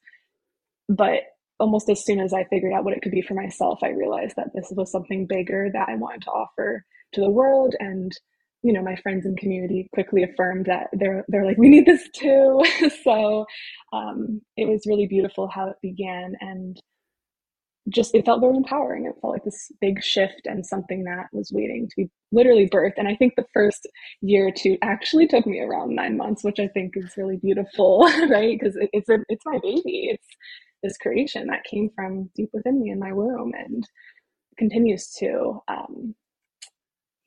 But 0.88 1.22
almost 1.60 1.90
as 1.90 2.06
soon 2.06 2.20
as 2.20 2.34
I 2.34 2.44
figured 2.46 2.74
out 2.74 2.84
what 2.84 2.94
it 2.94 3.02
could 3.02 3.12
be 3.12 3.22
for 3.22 3.34
myself, 3.34 3.80
I 3.84 3.90
realized 3.90 4.36
that 4.36 4.52
this 4.54 4.72
was 4.72 4.92
something 4.92 5.26
bigger 5.26 5.70
that 5.74 5.90
I 5.90 5.96
wanted 5.96 6.22
to 6.24 6.32
offer 6.32 6.86
to 7.14 7.22
the 7.22 7.30
world. 7.30 7.76
And, 7.80 8.12
you 8.68 8.74
know, 8.74 8.84
my 8.84 8.98
friends 8.98 9.26
and 9.26 9.38
community 9.38 9.88
quickly 9.94 10.24
affirmed 10.24 10.66
that 10.66 10.90
they're, 10.92 11.24
they're 11.30 11.46
like, 11.46 11.58
we 11.58 11.70
need 11.70 11.86
this 11.86 12.10
too. 12.14 12.62
so 13.04 13.46
um, 13.94 14.42
it 14.58 14.68
was 14.68 14.86
really 14.86 15.08
beautiful 15.08 15.48
how 15.48 15.70
it 15.70 15.78
began. 15.82 16.36
And 16.42 16.78
just 17.88 18.14
it 18.14 18.26
felt 18.26 18.42
very 18.42 18.58
empowering. 18.58 19.06
It 19.06 19.16
felt 19.22 19.32
like 19.32 19.46
this 19.46 19.72
big 19.80 20.04
shift 20.04 20.42
and 20.46 20.66
something 20.66 21.06
that 21.06 21.28
was 21.32 21.50
waiting 21.54 21.88
to 21.88 21.94
be 21.96 22.10
literally 22.34 22.68
birthed. 22.68 22.98
And 22.98 23.08
I 23.08 23.16
think 23.16 23.36
the 23.38 23.46
first 23.54 23.88
year 24.20 24.50
or 24.50 24.52
two 24.52 24.78
actually 24.82 25.28
took 25.28 25.48
me 25.48 25.62
around 25.62 25.96
nine 25.96 26.18
months, 26.18 26.44
which 26.44 26.60
I 26.60 26.68
think 26.68 26.98
is 26.98 27.14
really 27.16 27.38
beautiful, 27.38 28.00
right? 28.30 28.60
Because 28.60 28.76
it, 28.76 28.90
it's 28.92 29.08
a, 29.08 29.20
it's 29.30 29.46
my 29.46 29.60
baby. 29.64 30.10
It's 30.12 30.28
this 30.84 30.98
creation 30.98 31.48
that 31.48 31.64
came 31.64 31.90
from 31.96 32.30
deep 32.36 32.50
within 32.52 32.82
me 32.82 32.92
in 32.92 33.00
my 33.00 33.14
womb 33.14 33.54
and 33.58 33.88
continues 34.58 35.10
to. 35.20 35.62
Um, 35.70 36.16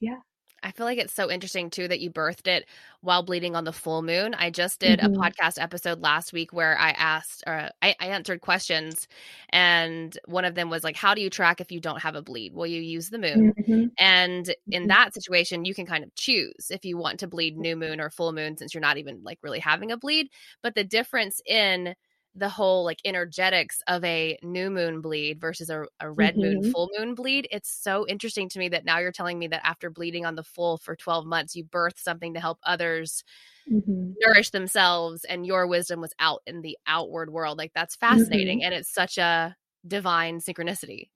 yeah. 0.01 0.19
I 0.62 0.73
feel 0.73 0.87
like 0.87 0.99
it's 0.99 1.14
so 1.14 1.31
interesting 1.31 1.71
too 1.71 1.88
that 1.88 2.00
you 2.00 2.11
birthed 2.11 2.47
it 2.47 2.67
while 3.00 3.23
bleeding 3.23 3.57
on 3.57 3.64
the 3.64 3.73
full 3.73 4.02
moon. 4.02 4.35
I 4.35 4.50
just 4.50 4.81
did 4.81 5.00
mm-hmm. 5.00 5.14
a 5.14 5.19
podcast 5.19 5.61
episode 5.61 6.00
last 6.00 6.33
week 6.33 6.52
where 6.52 6.79
I 6.79 6.90
asked 6.90 7.45
or 7.47 7.71
I, 7.83 7.95
I, 7.99 8.07
answered 8.09 8.40
questions, 8.40 9.09
and 9.50 10.17
one 10.26 10.45
of 10.45 10.55
them 10.55 10.69
was 10.69 10.85
like, 10.85 10.97
How 10.97 11.14
do 11.14 11.21
you 11.21 11.31
track 11.31 11.61
if 11.61 11.73
you 11.73 11.81
don't 11.81 12.02
have 12.02 12.14
a 12.14 12.23
bleed? 12.23 12.52
Will 12.55 12.67
you 12.67 12.81
use 12.81 13.11
the 13.11 13.19
moon. 13.19 13.55
Mm-hmm. 13.59 13.87
And 13.99 14.49
in 14.71 14.83
mm-hmm. 14.83 14.88
that 14.88 15.14
situation, 15.14 15.64
you 15.64 15.75
can 15.75 15.87
kind 15.87 16.05
of 16.05 16.14
choose 16.14 16.71
if 16.71 16.85
you 16.85 16.97
want 16.97 17.21
to 17.21 17.29
bleed 17.29 17.57
new 17.57 17.76
moon 17.76 18.00
or 18.00 18.11
full 18.11 18.33
moon 18.33 18.57
since 18.57 18.75
you're 18.75 18.81
not 18.81 18.99
even 18.99 19.21
like 19.23 19.38
really 19.43 19.61
having 19.61 19.93
a 19.93 19.97
bleed. 19.97 20.29
But 20.62 20.75
the 20.75 20.85
difference 20.85 21.40
in 21.47 21.95
the 22.35 22.49
whole 22.49 22.85
like 22.85 23.01
energetics 23.05 23.83
of 23.89 24.05
a 24.05 24.39
new 24.43 24.71
moon 24.71 25.01
bleed 25.01 25.41
versus 25.41 25.69
a, 25.69 25.85
a 25.99 26.11
red 26.11 26.35
mm-hmm. 26.37 26.61
moon 26.61 26.73
full 26.73 26.89
moon 26.97 27.15
bleed 27.15 27.49
it's 27.51 27.71
so 27.71 28.07
interesting 28.07 28.49
to 28.49 28.59
me 28.59 28.69
that 28.69 28.85
now 28.85 28.99
you're 28.99 29.11
telling 29.11 29.39
me 29.39 29.49
that 29.49 29.67
after 29.67 29.91
bleeding 29.91 30.25
on 30.25 30.37
the 30.37 30.45
full 30.45 30.79
for 30.79 30.95
12 30.95 31.27
months 31.27 31.57
you 31.57 31.65
birthed 31.65 31.99
something 31.99 32.35
to 32.35 32.41
help 32.41 32.59
others 32.63 33.25
mm-hmm. 33.71 34.13
nourish 34.21 34.51
themselves 34.51 35.25
and 35.25 35.45
your 35.45 35.67
wisdom 35.67 36.01
was 36.01 36.15
out 36.21 36.41
in 36.47 36.63
the 36.63 36.79
outward 36.87 37.31
world 37.31 37.59
like 37.59 37.73
that's 37.75 37.97
fascinating 37.97 38.59
mm-hmm. 38.61 38.67
and 38.67 38.75
it's 38.75 38.93
such 38.93 39.19
a 39.19 39.57
divine 39.87 40.39
synchronicity 40.39 41.09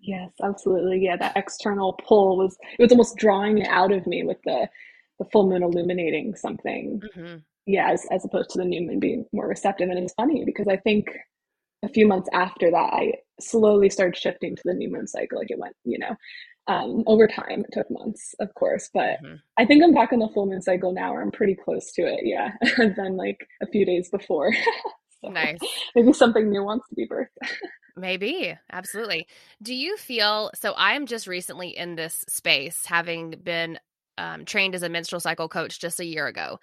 yes 0.00 0.30
absolutely 0.42 1.00
yeah 1.00 1.16
that 1.16 1.36
external 1.36 1.94
pull 1.94 2.36
was 2.36 2.56
it 2.78 2.82
was 2.82 2.92
almost 2.92 3.16
drawing 3.16 3.58
it 3.58 3.68
out 3.68 3.92
of 3.92 4.06
me 4.06 4.22
with 4.22 4.40
the 4.44 4.68
the 5.18 5.24
full 5.26 5.48
moon 5.48 5.64
illuminating 5.64 6.34
something 6.36 7.00
mm-hmm 7.16 7.38
yeah, 7.66 7.90
as, 7.90 8.06
as 8.10 8.24
opposed 8.24 8.50
to 8.50 8.58
the 8.58 8.64
new 8.64 8.86
moon 8.86 9.00
being 9.00 9.24
more 9.32 9.48
receptive. 9.48 9.88
And 9.88 9.98
it's 9.98 10.14
funny 10.14 10.44
because 10.44 10.66
I 10.68 10.76
think 10.76 11.06
a 11.84 11.88
few 11.88 12.06
months 12.06 12.28
after 12.32 12.70
that, 12.70 12.92
I 12.92 13.12
slowly 13.40 13.90
started 13.90 14.16
shifting 14.16 14.56
to 14.56 14.62
the 14.64 14.74
new 14.74 14.90
moon 14.90 15.06
cycle. 15.06 15.38
Like 15.38 15.50
it 15.50 15.58
went, 15.58 15.76
you 15.84 15.98
know, 15.98 16.16
um, 16.68 17.02
over 17.06 17.26
time. 17.26 17.60
It 17.60 17.72
took 17.72 17.90
months, 17.90 18.34
of 18.40 18.52
course, 18.54 18.88
but 18.92 19.18
mm-hmm. 19.22 19.36
I 19.58 19.64
think 19.64 19.82
I'm 19.82 19.94
back 19.94 20.12
on 20.12 20.20
the 20.20 20.28
full 20.28 20.46
moon 20.46 20.62
cycle 20.62 20.92
now, 20.92 21.14
or 21.14 21.22
I'm 21.22 21.32
pretty 21.32 21.56
close 21.56 21.92
to 21.92 22.02
it. 22.02 22.20
Yeah, 22.22 22.52
I've 22.78 22.96
like 23.12 23.46
a 23.62 23.66
few 23.66 23.84
days 23.84 24.08
before. 24.10 24.52
so 25.24 25.30
nice. 25.30 25.58
Maybe 25.94 26.12
something 26.12 26.50
new 26.50 26.64
wants 26.64 26.88
to 26.88 26.94
be 26.94 27.08
birthed. 27.08 27.26
Maybe, 27.96 28.56
absolutely. 28.72 29.26
Do 29.60 29.74
you 29.74 29.96
feel 29.98 30.50
so? 30.54 30.72
I'm 30.76 31.06
just 31.06 31.26
recently 31.26 31.76
in 31.76 31.94
this 31.96 32.24
space, 32.28 32.86
having 32.86 33.34
been 33.42 33.78
um, 34.16 34.44
trained 34.46 34.74
as 34.74 34.82
a 34.82 34.88
menstrual 34.88 35.20
cycle 35.20 35.48
coach 35.48 35.78
just 35.78 36.00
a 36.00 36.06
year 36.06 36.26
ago. 36.26 36.58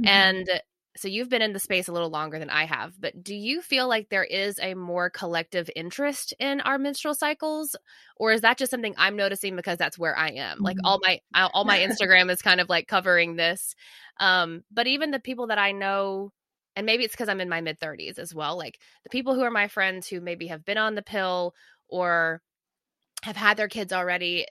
Mm-hmm. 0.00 0.08
And 0.08 0.48
so 0.96 1.08
you've 1.08 1.28
been 1.28 1.42
in 1.42 1.52
the 1.52 1.60
space 1.60 1.88
a 1.88 1.92
little 1.92 2.10
longer 2.10 2.38
than 2.38 2.50
I 2.50 2.64
have, 2.64 3.00
but 3.00 3.22
do 3.22 3.34
you 3.34 3.62
feel 3.62 3.88
like 3.88 4.08
there 4.08 4.24
is 4.24 4.58
a 4.60 4.74
more 4.74 5.08
collective 5.08 5.70
interest 5.76 6.34
in 6.38 6.60
our 6.60 6.78
menstrual 6.78 7.14
cycles 7.14 7.76
or 8.16 8.32
is 8.32 8.40
that 8.40 8.58
just 8.58 8.70
something 8.70 8.94
I'm 8.98 9.16
noticing 9.16 9.54
because 9.54 9.78
that's 9.78 9.98
where 9.98 10.16
I 10.16 10.30
am? 10.30 10.56
Mm-hmm. 10.56 10.64
Like 10.64 10.76
all 10.82 11.00
my 11.02 11.20
all 11.32 11.64
my 11.64 11.78
Instagram 11.88 12.30
is 12.30 12.42
kind 12.42 12.60
of 12.60 12.68
like 12.68 12.88
covering 12.88 13.36
this. 13.36 13.74
Um 14.18 14.64
but 14.70 14.88
even 14.88 15.10
the 15.10 15.20
people 15.20 15.46
that 15.48 15.58
I 15.58 15.72
know 15.72 16.32
and 16.74 16.86
maybe 16.86 17.04
it's 17.04 17.14
because 17.14 17.28
I'm 17.28 17.40
in 17.40 17.48
my 17.48 17.60
mid 17.60 17.78
30s 17.78 18.18
as 18.18 18.34
well, 18.34 18.58
like 18.58 18.78
the 19.04 19.10
people 19.10 19.34
who 19.34 19.42
are 19.42 19.50
my 19.50 19.68
friends 19.68 20.08
who 20.08 20.20
maybe 20.20 20.48
have 20.48 20.64
been 20.64 20.78
on 20.78 20.96
the 20.96 21.02
pill 21.02 21.54
or 21.88 22.42
have 23.22 23.36
had 23.36 23.56
their 23.56 23.68
kids 23.68 23.92
already, 23.92 24.46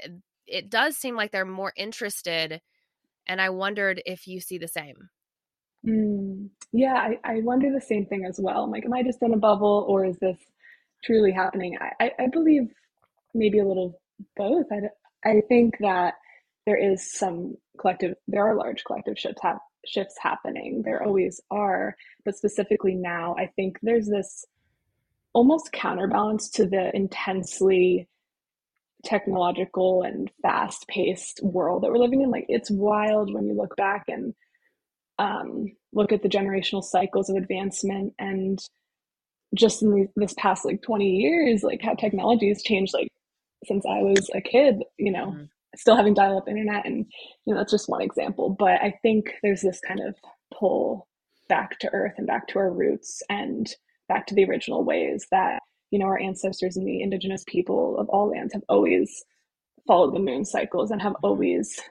it 0.47 0.69
does 0.69 0.95
seem 0.95 1.15
like 1.15 1.31
they're 1.31 1.45
more 1.45 1.73
interested 1.75 2.61
and 3.27 3.41
I 3.41 3.49
wondered 3.49 4.01
if 4.05 4.25
you 4.25 4.39
see 4.39 4.57
the 4.57 4.67
same. 4.67 5.09
Mm, 5.85 6.49
yeah, 6.71 6.93
I, 6.95 7.19
I 7.23 7.41
wonder 7.41 7.71
the 7.71 7.81
same 7.81 8.05
thing 8.05 8.25
as 8.25 8.39
well. 8.39 8.63
I'm 8.63 8.71
like, 8.71 8.85
am 8.85 8.93
I 8.93 9.03
just 9.03 9.21
in 9.21 9.33
a 9.33 9.37
bubble 9.37 9.85
or 9.87 10.05
is 10.05 10.17
this 10.17 10.37
truly 11.03 11.31
happening? 11.31 11.77
I, 11.79 12.05
I, 12.05 12.11
I 12.19 12.27
believe 12.27 12.69
maybe 13.33 13.59
a 13.59 13.65
little 13.67 13.99
both. 14.35 14.65
I, 14.71 15.29
I 15.29 15.41
think 15.47 15.77
that 15.79 16.15
there 16.65 16.77
is 16.77 17.11
some 17.11 17.55
collective, 17.79 18.15
there 18.27 18.45
are 18.47 18.55
large 18.55 18.83
collective 18.83 19.17
shifts, 19.17 19.41
ha- 19.41 19.59
shifts 19.85 20.15
happening. 20.19 20.81
There 20.83 21.03
always 21.03 21.41
are. 21.49 21.95
But 22.25 22.35
specifically 22.35 22.95
now, 22.95 23.35
I 23.37 23.47
think 23.47 23.79
there's 23.81 24.07
this 24.07 24.45
almost 25.33 25.71
counterbalance 25.71 26.49
to 26.51 26.65
the 26.65 26.95
intensely 26.95 28.07
technological 29.05 30.03
and 30.03 30.29
fast 30.41 30.87
paced 30.87 31.41
world 31.41 31.83
that 31.83 31.91
we're 31.91 31.97
living 31.97 32.21
in. 32.21 32.31
Like, 32.31 32.45
it's 32.49 32.69
wild 32.69 33.33
when 33.33 33.45
you 33.45 33.53
look 33.53 33.75
back 33.77 34.05
and 34.09 34.33
um, 35.19 35.67
look 35.93 36.11
at 36.11 36.23
the 36.23 36.29
generational 36.29 36.83
cycles 36.83 37.29
of 37.29 37.35
advancement 37.35 38.13
and 38.17 38.59
just 39.53 39.83
in 39.83 39.91
the, 39.91 40.07
this 40.15 40.33
past 40.37 40.65
like 40.65 40.81
20 40.81 41.05
years 41.05 41.63
like 41.63 41.81
how 41.81 41.93
technology 41.93 42.47
has 42.47 42.63
changed 42.63 42.93
like 42.93 43.09
since 43.65 43.83
i 43.85 44.01
was 44.01 44.29
a 44.35 44.41
kid 44.41 44.83
you 44.97 45.11
know 45.11 45.31
mm-hmm. 45.31 45.43
still 45.75 45.95
having 45.95 46.13
dial-up 46.13 46.47
internet 46.47 46.85
and 46.85 47.05
you 47.45 47.53
know 47.53 47.59
that's 47.59 47.71
just 47.71 47.89
one 47.89 48.01
example 48.01 48.49
but 48.57 48.79
i 48.81 48.93
think 49.01 49.33
there's 49.43 49.61
this 49.61 49.81
kind 49.85 49.99
of 49.99 50.15
pull 50.57 51.07
back 51.47 51.79
to 51.79 51.89
earth 51.93 52.13
and 52.17 52.27
back 52.27 52.47
to 52.47 52.59
our 52.59 52.71
roots 52.71 53.21
and 53.29 53.75
back 54.07 54.27
to 54.27 54.35
the 54.35 54.45
original 54.45 54.83
ways 54.83 55.25
that 55.31 55.59
you 55.89 55.97
know 55.97 56.05
our 56.05 56.19
ancestors 56.19 56.77
and 56.77 56.87
the 56.87 57.01
indigenous 57.01 57.43
people 57.47 57.97
of 57.97 58.07
all 58.09 58.29
lands 58.29 58.53
have 58.53 58.63
always 58.69 59.25
followed 59.87 60.13
the 60.13 60.19
moon 60.19 60.45
cycles 60.45 60.91
and 60.91 61.01
have 61.01 61.13
mm-hmm. 61.13 61.25
always 61.25 61.81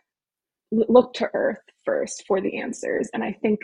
look 0.71 1.15
to 1.15 1.29
earth 1.35 1.59
first 1.85 2.25
for 2.27 2.41
the 2.41 2.59
answers. 2.59 3.09
And 3.13 3.23
i 3.23 3.33
think 3.33 3.61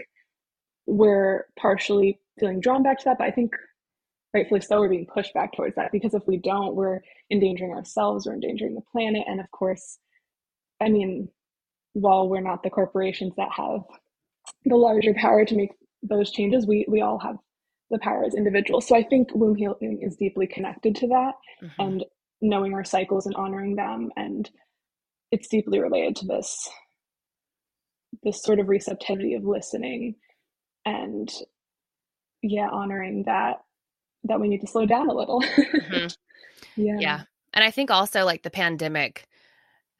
we're 0.86 1.46
partially 1.58 2.20
feeling 2.38 2.60
drawn 2.60 2.82
back 2.82 2.98
to 2.98 3.04
that 3.06 3.16
but 3.18 3.26
i 3.26 3.30
think 3.30 3.52
rightfully 4.34 4.60
so 4.60 4.80
we're 4.80 4.88
being 4.88 5.06
pushed 5.06 5.32
back 5.32 5.52
towards 5.54 5.74
that 5.76 5.90
because 5.92 6.12
if 6.12 6.22
we 6.26 6.36
don't 6.36 6.74
we're 6.74 7.00
endangering 7.30 7.72
ourselves 7.72 8.26
we're 8.26 8.34
endangering 8.34 8.74
the 8.74 8.82
planet. 8.92 9.22
And 9.26 9.40
of 9.40 9.50
course 9.50 9.98
i 10.82 10.88
mean 10.88 11.28
while 11.92 12.28
we're 12.28 12.40
not 12.40 12.62
the 12.62 12.70
corporations 12.70 13.32
that 13.36 13.48
have 13.56 13.80
the 14.64 14.76
larger 14.76 15.14
power 15.14 15.44
to 15.44 15.56
make 15.56 15.70
those 16.02 16.30
changes 16.30 16.66
we 16.66 16.84
we 16.88 17.00
all 17.00 17.18
have 17.18 17.36
the 17.90 17.98
power 17.98 18.24
as 18.24 18.34
individuals. 18.34 18.86
So 18.88 18.96
i 18.96 19.02
think 19.02 19.34
womb 19.34 19.54
healing 19.54 20.00
is 20.02 20.16
deeply 20.16 20.46
connected 20.46 20.96
to 20.96 21.08
that 21.08 21.34
mm-hmm. 21.62 21.80
and 21.82 22.04
knowing 22.44 22.74
our 22.74 22.84
cycles 22.84 23.26
and 23.26 23.34
honoring 23.34 23.76
them. 23.76 24.10
And 24.16 24.48
it's 25.30 25.48
deeply 25.48 25.80
related 25.80 26.16
to 26.16 26.26
this 26.26 26.68
this 28.22 28.42
sort 28.42 28.58
of 28.58 28.68
receptivity 28.68 29.34
of 29.34 29.44
listening 29.44 30.14
and 30.84 31.30
yeah 32.42 32.68
honoring 32.70 33.24
that 33.24 33.62
that 34.24 34.40
we 34.40 34.48
need 34.48 34.60
to 34.60 34.66
slow 34.66 34.86
down 34.86 35.08
a 35.08 35.14
little 35.14 35.40
mm-hmm. 35.40 36.06
yeah 36.80 36.96
yeah 36.98 37.22
and 37.52 37.64
i 37.64 37.70
think 37.70 37.90
also 37.90 38.24
like 38.24 38.42
the 38.42 38.50
pandemic 38.50 39.26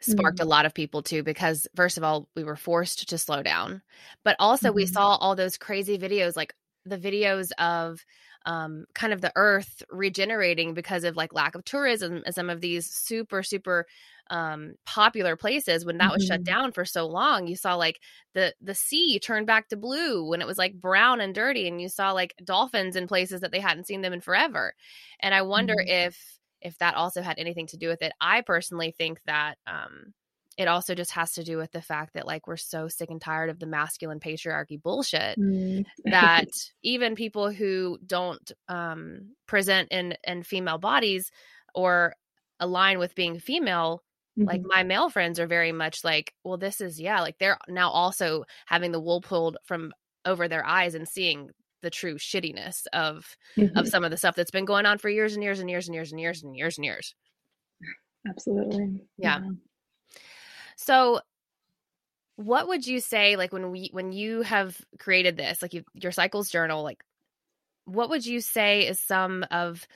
sparked 0.00 0.38
mm-hmm. 0.38 0.47
a 0.47 0.50
lot 0.50 0.66
of 0.66 0.75
people 0.75 1.02
too 1.02 1.23
because 1.23 1.66
first 1.75 1.97
of 1.97 2.04
all 2.04 2.28
we 2.37 2.44
were 2.44 2.56
forced 2.56 3.09
to 3.09 3.18
slow 3.18 3.42
down 3.42 3.80
but 4.25 4.37
also 4.38 4.68
mm-hmm. 4.68 4.76
we 4.76 4.87
saw 4.87 5.16
all 5.16 5.35
those 5.35 5.56
crazy 5.56 5.99
videos 5.99 6.37
like 6.37 6.54
the 6.85 6.99
videos 6.99 7.50
of 7.59 8.04
um, 8.47 8.85
kind 8.94 9.14
of 9.14 9.23
the 9.23 9.33
earth 9.37 9.83
regenerating 9.90 10.75
because 10.75 11.04
of 11.04 11.16
like 11.16 11.33
lack 11.33 11.54
of 11.54 11.64
tourism 11.64 12.23
and 12.26 12.35
some 12.35 12.50
of 12.50 12.61
these 12.61 12.87
super 12.87 13.42
super 13.42 13.87
um, 14.30 14.74
popular 14.86 15.36
places 15.36 15.84
when 15.84 15.98
that 15.98 16.04
mm-hmm. 16.04 16.14
was 16.14 16.26
shut 16.26 16.40
mm-hmm. 16.40 16.54
down 16.54 16.72
for 16.72 16.84
so 16.84 17.06
long 17.06 17.46
you 17.46 17.56
saw 17.56 17.74
like 17.74 18.00
the 18.34 18.54
the 18.60 18.74
sea 18.74 19.18
turn 19.18 19.44
back 19.44 19.68
to 19.68 19.76
blue 19.76 20.26
when 20.26 20.40
it 20.40 20.46
was 20.46 20.58
like 20.58 20.74
brown 20.74 21.20
and 21.20 21.34
dirty 21.34 21.68
and 21.68 21.80
you 21.80 21.88
saw 21.88 22.12
like 22.12 22.34
dolphins 22.42 22.96
in 22.96 23.06
places 23.06 23.42
that 23.42 23.52
they 23.52 23.60
hadn't 23.60 23.86
seen 23.86 24.00
them 24.00 24.12
in 24.12 24.20
forever 24.20 24.74
and 25.20 25.34
i 25.34 25.42
wonder 25.42 25.74
mm-hmm. 25.74 26.08
if 26.08 26.38
if 26.62 26.78
that 26.78 26.94
also 26.94 27.20
had 27.20 27.38
anything 27.38 27.66
to 27.66 27.76
do 27.76 27.88
with 27.88 28.02
it 28.02 28.12
i 28.20 28.40
personally 28.40 28.94
think 28.96 29.20
that 29.26 29.56
um 29.66 30.14
it 30.56 30.68
also 30.68 30.94
just 30.94 31.10
has 31.12 31.32
to 31.32 31.44
do 31.44 31.56
with 31.56 31.72
the 31.72 31.82
fact 31.82 32.14
that 32.14 32.26
like 32.26 32.46
we're 32.46 32.56
so 32.56 32.88
sick 32.88 33.10
and 33.10 33.20
tired 33.20 33.50
of 33.50 33.58
the 33.58 33.66
masculine 33.66 34.20
patriarchy 34.20 34.80
bullshit 34.80 35.38
mm. 35.38 35.84
that 36.04 36.48
even 36.82 37.14
people 37.14 37.50
who 37.50 37.98
don't 38.06 38.52
um, 38.68 39.30
present 39.46 39.88
in 39.90 40.16
in 40.24 40.42
female 40.42 40.78
bodies 40.78 41.30
or 41.74 42.14
align 42.60 42.98
with 42.98 43.14
being 43.14 43.38
female 43.38 44.02
mm-hmm. 44.38 44.48
like 44.48 44.62
my 44.64 44.82
male 44.82 45.08
friends 45.10 45.38
are 45.40 45.46
very 45.46 45.72
much 45.72 46.04
like 46.04 46.34
well 46.44 46.56
this 46.56 46.80
is 46.80 47.00
yeah 47.00 47.20
like 47.20 47.38
they're 47.38 47.58
now 47.68 47.90
also 47.90 48.44
having 48.66 48.92
the 48.92 49.00
wool 49.00 49.20
pulled 49.20 49.56
from 49.64 49.92
over 50.24 50.48
their 50.48 50.64
eyes 50.64 50.94
and 50.94 51.08
seeing 51.08 51.50
the 51.82 51.90
true 51.90 52.14
shittiness 52.14 52.86
of 52.92 53.36
mm-hmm. 53.56 53.76
of 53.76 53.88
some 53.88 54.04
of 54.04 54.10
the 54.10 54.16
stuff 54.16 54.36
that's 54.36 54.50
been 54.50 54.64
going 54.64 54.86
on 54.86 54.98
for 54.98 55.08
years 55.08 55.34
and 55.34 55.42
years 55.42 55.60
and 55.60 55.68
years 55.68 55.86
and 55.86 55.94
years 55.94 56.10
and 56.12 56.20
years 56.20 56.42
and 56.42 56.56
years 56.56 56.78
and 56.78 56.84
years 56.84 57.14
absolutely 58.28 59.00
yeah. 59.18 59.40
yeah. 59.42 59.50
So 60.76 61.20
what 62.36 62.66
would 62.68 62.86
you 62.86 63.00
say 63.00 63.36
like 63.36 63.52
when 63.52 63.70
we 63.70 63.90
when 63.92 64.12
you 64.12 64.42
have 64.42 64.76
created 64.98 65.36
this 65.36 65.62
like 65.62 65.72
you, 65.74 65.84
your 65.94 66.12
cycles 66.12 66.50
journal 66.50 66.82
like 66.82 67.04
what 67.84 68.10
would 68.10 68.26
you 68.26 68.40
say 68.40 68.86
is 68.86 68.98
some 68.98 69.44
of 69.50 69.86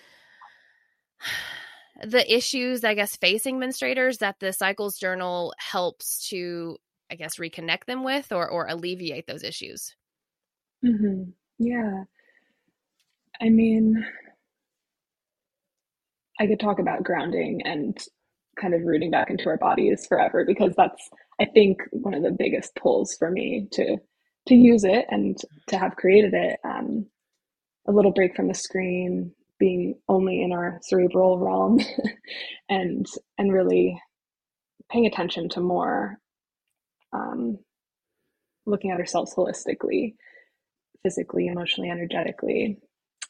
the 2.04 2.32
issues 2.32 2.84
i 2.84 2.94
guess 2.94 3.16
facing 3.16 3.58
menstruators 3.58 4.18
that 4.18 4.36
the 4.40 4.52
cycles 4.52 4.98
journal 4.98 5.52
helps 5.58 6.28
to 6.28 6.76
i 7.10 7.14
guess 7.14 7.36
reconnect 7.36 7.84
them 7.86 8.04
with 8.04 8.32
or 8.32 8.48
or 8.48 8.66
alleviate 8.66 9.26
those 9.26 9.42
issues 9.42 9.94
mm-hmm. 10.84 11.30
yeah 11.58 12.04
i 13.40 13.48
mean 13.48 14.04
i 16.40 16.46
could 16.46 16.60
talk 16.60 16.78
about 16.78 17.02
grounding 17.02 17.60
and 17.64 17.98
kind 18.60 18.74
of 18.74 18.82
rooting 18.82 19.10
back 19.10 19.30
into 19.30 19.48
our 19.48 19.56
bodies 19.56 20.06
forever 20.06 20.44
because 20.44 20.74
that's 20.76 21.10
I 21.40 21.46
think 21.46 21.80
one 21.92 22.14
of 22.14 22.22
the 22.22 22.32
biggest 22.32 22.74
pulls 22.74 23.14
for 23.16 23.30
me 23.30 23.68
to 23.72 23.96
to 24.48 24.54
use 24.54 24.84
it 24.84 25.06
and 25.10 25.36
to 25.68 25.78
have 25.78 25.96
created 25.96 26.34
it. 26.34 26.58
Um, 26.64 27.06
a 27.86 27.92
little 27.92 28.12
break 28.12 28.34
from 28.34 28.48
the 28.48 28.54
screen, 28.54 29.32
being 29.58 29.96
only 30.08 30.42
in 30.42 30.52
our 30.52 30.78
cerebral 30.82 31.38
realm, 31.38 31.80
and 32.68 33.06
and 33.38 33.52
really 33.52 34.00
paying 34.90 35.06
attention 35.06 35.48
to 35.50 35.60
more, 35.60 36.18
um, 37.12 37.58
looking 38.66 38.90
at 38.90 38.98
ourselves 38.98 39.34
holistically, 39.34 40.14
physically, 41.02 41.46
emotionally, 41.46 41.90
energetically. 41.90 42.78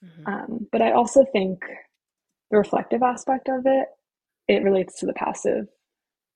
Mm-hmm. 0.05 0.27
Um, 0.33 0.69
but 0.71 0.83
I 0.83 0.93
also 0.93 1.25
think 1.33 1.61
the 2.51 2.59
reflective 2.59 3.03
aspect 3.03 3.49
of 3.49 3.63
it 3.67 3.89
it 4.49 4.63
relates 4.63 4.99
to 4.99 5.07
the 5.07 5.13
passive 5.13 5.67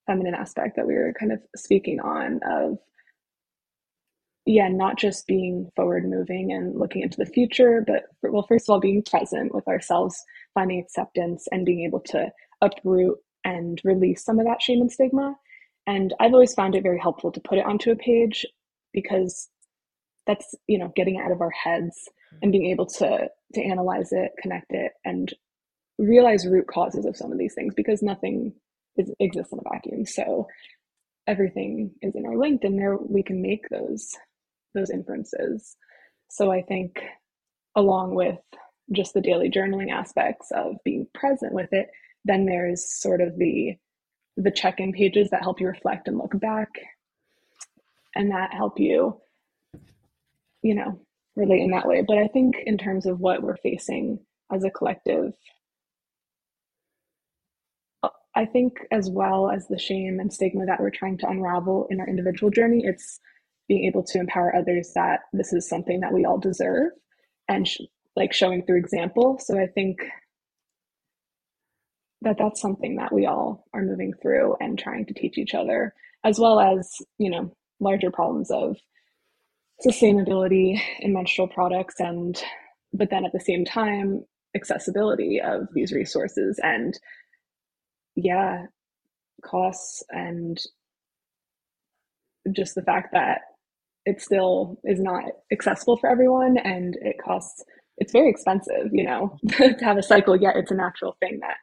feminine 0.06 0.34
aspect 0.34 0.76
that 0.76 0.86
we 0.86 0.94
were 0.94 1.14
kind 1.18 1.32
of 1.32 1.40
speaking 1.56 2.00
on 2.00 2.40
of 2.44 2.78
yeah 4.46 4.68
not 4.68 4.98
just 4.98 5.26
being 5.26 5.70
forward 5.76 6.04
moving 6.08 6.52
and 6.52 6.78
looking 6.78 7.02
into 7.02 7.18
the 7.18 7.26
future 7.26 7.84
but 7.86 8.04
well 8.32 8.46
first 8.48 8.68
of 8.68 8.72
all 8.72 8.80
being 8.80 9.02
present 9.02 9.54
with 9.54 9.66
ourselves 9.68 10.24
finding 10.54 10.80
acceptance 10.80 11.46
and 11.52 11.66
being 11.66 11.84
able 11.84 12.00
to 12.00 12.30
uproot 12.60 13.18
and 13.44 13.80
release 13.84 14.24
some 14.24 14.38
of 14.38 14.46
that 14.46 14.62
shame 14.62 14.80
and 14.80 14.90
stigma 14.90 15.34
and 15.86 16.14
i've 16.20 16.32
always 16.32 16.54
found 16.54 16.74
it 16.74 16.82
very 16.82 16.98
helpful 16.98 17.30
to 17.30 17.40
put 17.40 17.58
it 17.58 17.66
onto 17.66 17.90
a 17.90 17.96
page 17.96 18.46
because 18.92 19.48
that's 20.26 20.54
you 20.66 20.78
know 20.78 20.92
getting 20.94 21.20
out 21.20 21.32
of 21.32 21.40
our 21.40 21.50
heads 21.50 22.08
and 22.42 22.52
being 22.52 22.70
able 22.70 22.86
to 22.86 23.28
to 23.54 23.62
analyze 23.62 24.12
it 24.12 24.32
connect 24.40 24.66
it 24.70 24.92
and 25.04 25.34
realize 25.98 26.46
root 26.46 26.66
causes 26.66 27.04
of 27.04 27.16
some 27.16 27.32
of 27.32 27.38
these 27.38 27.54
things 27.54 27.74
because 27.74 28.02
nothing 28.02 28.52
is, 28.96 29.10
exists 29.20 29.52
in 29.52 29.58
a 29.58 29.70
vacuum. 29.70 30.06
So 30.06 30.48
everything 31.26 31.92
is 32.02 32.14
interlinked, 32.14 32.64
and 32.64 32.78
there 32.78 32.96
we 32.96 33.22
can 33.22 33.40
make 33.40 33.68
those 33.68 34.16
those 34.74 34.90
inferences. 34.90 35.76
So 36.30 36.50
I 36.50 36.62
think, 36.62 37.00
along 37.76 38.14
with 38.14 38.38
just 38.92 39.14
the 39.14 39.20
daily 39.20 39.50
journaling 39.50 39.90
aspects 39.90 40.50
of 40.52 40.76
being 40.84 41.06
present 41.14 41.52
with 41.52 41.72
it, 41.72 41.88
then 42.24 42.46
there's 42.46 42.88
sort 42.88 43.20
of 43.20 43.36
the 43.38 43.76
the 44.38 44.50
check-in 44.50 44.92
pages 44.92 45.28
that 45.30 45.42
help 45.42 45.60
you 45.60 45.66
reflect 45.66 46.08
and 46.08 46.16
look 46.16 46.38
back, 46.40 46.70
and 48.14 48.30
that 48.30 48.54
help 48.54 48.80
you, 48.80 49.20
you 50.62 50.74
know, 50.74 50.98
relate 51.36 51.60
in 51.60 51.70
that 51.70 51.86
way. 51.86 52.02
But 52.06 52.18
I 52.18 52.28
think 52.28 52.56
in 52.64 52.78
terms 52.78 53.06
of 53.06 53.20
what 53.20 53.42
we're 53.42 53.56
facing 53.58 54.20
as 54.50 54.64
a 54.64 54.70
collective 54.70 55.34
I 58.34 58.46
think, 58.46 58.86
as 58.90 59.10
well 59.10 59.50
as 59.50 59.68
the 59.68 59.78
shame 59.78 60.18
and 60.18 60.32
stigma 60.32 60.64
that 60.66 60.80
we're 60.80 60.90
trying 60.90 61.18
to 61.18 61.28
unravel 61.28 61.86
in 61.90 62.00
our 62.00 62.08
individual 62.08 62.50
journey, 62.50 62.82
it's 62.84 63.20
being 63.68 63.84
able 63.84 64.02
to 64.04 64.18
empower 64.18 64.54
others 64.54 64.92
that 64.94 65.20
this 65.32 65.52
is 65.52 65.68
something 65.68 66.00
that 66.00 66.12
we 66.12 66.24
all 66.24 66.38
deserve 66.38 66.92
and 67.48 67.66
sh- 67.68 67.80
like 68.16 68.32
showing 68.32 68.64
through 68.64 68.78
example. 68.78 69.38
So 69.40 69.58
I 69.58 69.66
think 69.66 69.98
that 72.22 72.36
that's 72.38 72.60
something 72.60 72.96
that 72.96 73.12
we 73.12 73.26
all 73.26 73.64
are 73.74 73.82
moving 73.82 74.12
through 74.22 74.56
and 74.60 74.78
trying 74.78 75.06
to 75.06 75.14
teach 75.14 75.38
each 75.38 75.54
other, 75.54 75.94
as 76.24 76.38
well 76.38 76.60
as, 76.60 76.96
you 77.18 77.30
know, 77.30 77.54
larger 77.80 78.10
problems 78.10 78.50
of 78.50 78.76
sustainability 79.86 80.80
in 81.00 81.12
menstrual 81.12 81.48
products 81.48 81.96
and 81.98 82.42
but 82.92 83.10
then 83.10 83.24
at 83.24 83.32
the 83.32 83.40
same 83.40 83.64
time 83.64 84.24
accessibility 84.54 85.40
of 85.40 85.66
these 85.74 85.92
resources 85.92 86.60
and 86.62 86.98
yeah, 88.16 88.66
costs 89.44 90.02
and 90.10 90.58
just 92.52 92.74
the 92.74 92.82
fact 92.82 93.10
that 93.12 93.40
it 94.04 94.20
still 94.20 94.78
is 94.84 95.00
not 95.00 95.24
accessible 95.52 95.96
for 95.96 96.08
everyone 96.10 96.56
and 96.58 96.96
it 97.02 97.16
costs 97.22 97.64
it's 97.98 98.12
very 98.12 98.28
expensive 98.28 98.88
you 98.92 99.04
know 99.04 99.36
to 99.48 99.76
have 99.80 99.98
a 99.98 100.02
cycle 100.02 100.36
yet 100.36 100.56
it's 100.56 100.70
a 100.70 100.74
natural 100.74 101.16
thing 101.20 101.38
that 101.40 101.56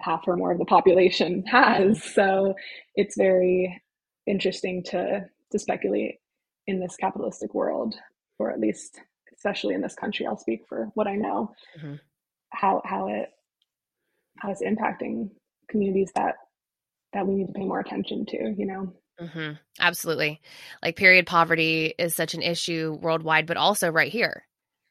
half 0.00 0.22
or 0.26 0.36
more 0.36 0.52
of 0.52 0.58
the 0.58 0.64
population 0.64 1.44
has 1.46 2.02
so 2.02 2.54
it's 2.94 3.16
very 3.16 3.80
interesting 4.26 4.82
to 4.82 5.20
to 5.50 5.58
speculate 5.58 6.16
in 6.66 6.80
this 6.80 6.96
capitalistic 6.96 7.54
world 7.54 7.94
or 8.38 8.50
at 8.50 8.60
least 8.60 9.00
especially 9.34 9.74
in 9.74 9.80
this 9.80 9.94
country 9.94 10.26
i'll 10.26 10.38
speak 10.38 10.62
for 10.68 10.88
what 10.94 11.06
i 11.06 11.14
know 11.14 11.52
mm-hmm. 11.78 11.94
how 12.50 12.80
how 12.84 13.08
it 13.08 13.28
how 14.38 14.50
it's 14.50 14.62
impacting 14.62 15.28
communities 15.68 16.10
that 16.14 16.36
that 17.12 17.26
we 17.26 17.34
need 17.34 17.46
to 17.46 17.52
pay 17.52 17.64
more 17.64 17.80
attention 17.80 18.24
to 18.24 18.54
you 18.56 18.66
know 18.66 18.92
mm-hmm. 19.20 19.52
absolutely 19.80 20.40
like 20.82 20.96
period 20.96 21.26
poverty 21.26 21.94
is 21.98 22.14
such 22.14 22.34
an 22.34 22.42
issue 22.42 22.96
worldwide 23.00 23.46
but 23.46 23.56
also 23.56 23.88
right 23.88 24.12
here 24.12 24.44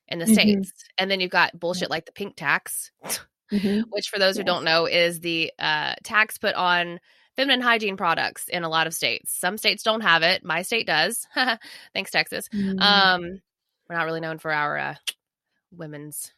in 0.08 0.20
the 0.20 0.26
mm-hmm. 0.26 0.34
states 0.34 0.74
and 0.98 1.10
then 1.10 1.20
you've 1.20 1.32
got 1.32 1.58
bullshit 1.60 1.90
like 1.90 2.06
the 2.06 2.12
pink 2.12 2.36
tax 2.36 2.92
mm-hmm. 3.52 3.82
which 3.90 4.10
for 4.10 4.20
those 4.20 4.38
who 4.38 4.44
don't 4.44 4.66
know 4.66 4.86
is 4.86 5.20
the 5.20 5.52
uh, 5.60 5.94
tax 6.04 6.38
put 6.38 6.56
on 6.56 7.00
feminine 7.36 7.62
hygiene 7.62 7.98
products 7.98 8.48
in 8.50 8.64
a 8.64 8.70
lot 8.70 8.88
of 8.88 8.94
states 8.94 9.34
some 9.38 9.58
states 9.58 9.84
don't 9.84 10.02
have 10.02 10.24
it 10.24 10.44
my 10.44 10.62
state 10.62 10.86
does 10.86 11.28
thanks 11.94 12.12
texas 12.12 12.48
mm-hmm. 12.54 12.80
um 12.80 13.42
we're 13.92 13.98
not 13.98 14.06
really 14.06 14.22
known 14.22 14.38
for 14.38 14.54
our 14.54 14.78
uh, 14.78 14.96
women's 15.72 16.32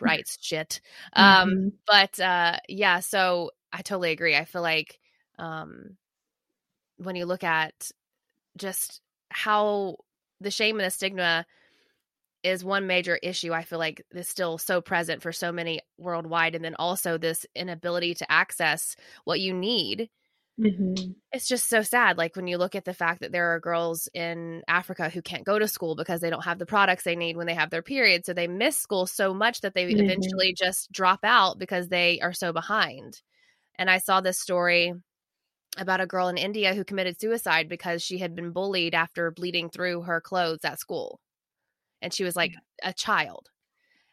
rights 0.00 0.38
shit. 0.40 0.80
Um, 1.12 1.50
mm-hmm. 1.50 1.68
but 1.86 2.20
uh, 2.20 2.58
yeah, 2.68 3.00
so 3.00 3.52
I 3.72 3.82
totally 3.82 4.10
agree. 4.10 4.36
I 4.36 4.44
feel 4.44 4.62
like 4.62 4.98
um, 5.38 5.96
when 6.98 7.16
you 7.16 7.26
look 7.26 7.44
at 7.44 7.90
just 8.56 9.00
how 9.30 9.96
the 10.40 10.50
shame 10.50 10.76
and 10.76 10.86
the 10.86 10.90
stigma 10.90 11.46
is 12.44 12.64
one 12.64 12.86
major 12.86 13.16
issue 13.16 13.52
I 13.52 13.64
feel 13.64 13.80
like 13.80 14.04
is 14.12 14.28
still 14.28 14.58
so 14.58 14.80
present 14.80 15.22
for 15.22 15.32
so 15.32 15.50
many 15.50 15.80
worldwide. 15.98 16.54
And 16.54 16.64
then 16.64 16.76
also 16.78 17.18
this 17.18 17.44
inability 17.54 18.14
to 18.14 18.30
access 18.30 18.94
what 19.24 19.40
you 19.40 19.52
need 19.52 20.08
Mm-hmm. 20.60 21.12
It's 21.32 21.46
just 21.46 21.68
so 21.68 21.82
sad. 21.82 22.18
Like 22.18 22.34
when 22.34 22.48
you 22.48 22.58
look 22.58 22.74
at 22.74 22.84
the 22.84 22.94
fact 22.94 23.20
that 23.20 23.30
there 23.30 23.54
are 23.54 23.60
girls 23.60 24.08
in 24.12 24.62
Africa 24.66 25.08
who 25.08 25.22
can't 25.22 25.44
go 25.44 25.58
to 25.58 25.68
school 25.68 25.94
because 25.94 26.20
they 26.20 26.30
don't 26.30 26.44
have 26.44 26.58
the 26.58 26.66
products 26.66 27.04
they 27.04 27.16
need 27.16 27.36
when 27.36 27.46
they 27.46 27.54
have 27.54 27.70
their 27.70 27.82
period. 27.82 28.26
So 28.26 28.32
they 28.32 28.48
miss 28.48 28.76
school 28.76 29.06
so 29.06 29.32
much 29.32 29.60
that 29.60 29.74
they 29.74 29.84
mm-hmm. 29.84 30.04
eventually 30.04 30.54
just 30.54 30.90
drop 30.90 31.20
out 31.22 31.58
because 31.58 31.88
they 31.88 32.20
are 32.20 32.32
so 32.32 32.52
behind. 32.52 33.20
And 33.76 33.88
I 33.88 33.98
saw 33.98 34.20
this 34.20 34.40
story 34.40 34.94
about 35.76 36.00
a 36.00 36.06
girl 36.06 36.28
in 36.28 36.38
India 36.38 36.74
who 36.74 36.84
committed 36.84 37.20
suicide 37.20 37.68
because 37.68 38.02
she 38.02 38.18
had 38.18 38.34
been 38.34 38.52
bullied 38.52 38.94
after 38.94 39.30
bleeding 39.30 39.68
through 39.68 40.02
her 40.02 40.20
clothes 40.20 40.64
at 40.64 40.80
school. 40.80 41.20
And 42.00 42.12
she 42.12 42.24
was 42.24 42.36
like 42.36 42.52
yeah. 42.52 42.90
a 42.90 42.92
child. 42.92 43.48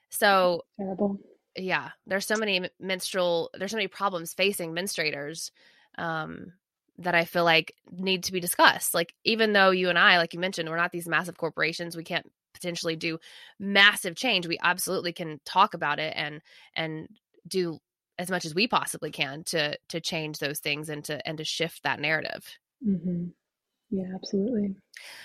So 0.10 0.64
terrible. 0.78 1.20
Yeah, 1.56 1.92
there's 2.06 2.26
so 2.26 2.36
many 2.36 2.70
menstrual 2.80 3.50
there's 3.54 3.72
so 3.72 3.78
many 3.78 3.88
problems 3.88 4.34
facing 4.34 4.74
menstruators 4.74 5.52
um 5.98 6.54
that 6.98 7.16
I 7.16 7.26
feel 7.26 7.44
like 7.44 7.74
need 7.92 8.24
to 8.26 8.32
be 8.32 8.40
discussed. 8.40 8.94
Like 8.94 9.14
even 9.24 9.54
though 9.54 9.72
you 9.72 9.90
and 9.90 10.00
I 10.00 10.18
like 10.18 10.34
you 10.34 10.40
mentioned 10.40 10.70
we're 10.70 10.78
not 10.78 10.92
these 10.92 11.08
massive 11.08 11.38
corporations, 11.38 11.96
we 11.96 12.04
can't 12.04 12.30
potentially 12.54 12.96
do 12.96 13.20
massive 13.60 14.16
change. 14.16 14.48
We 14.48 14.58
absolutely 14.62 15.14
can 15.14 15.40
talk 15.46 15.74
about 15.74 16.00
it 16.00 16.14
and 16.16 16.42
and 16.76 17.08
do 17.48 17.80
as 18.18 18.30
much 18.30 18.46
as 18.46 18.56
we 18.56 18.68
possibly 18.68 19.12
can 19.12 19.44
to 19.46 19.78
to 19.90 20.00
change 20.00 20.40
those 20.40 20.60
things 20.60 20.90
and 20.90 21.04
to 21.06 21.26
and 21.28 21.38
to 21.38 21.44
shift 21.44 21.84
that 21.84 22.00
narrative. 22.00 22.46
Mm-hmm. 22.86 23.28
Yeah, 23.92 24.08
absolutely. 24.16 24.76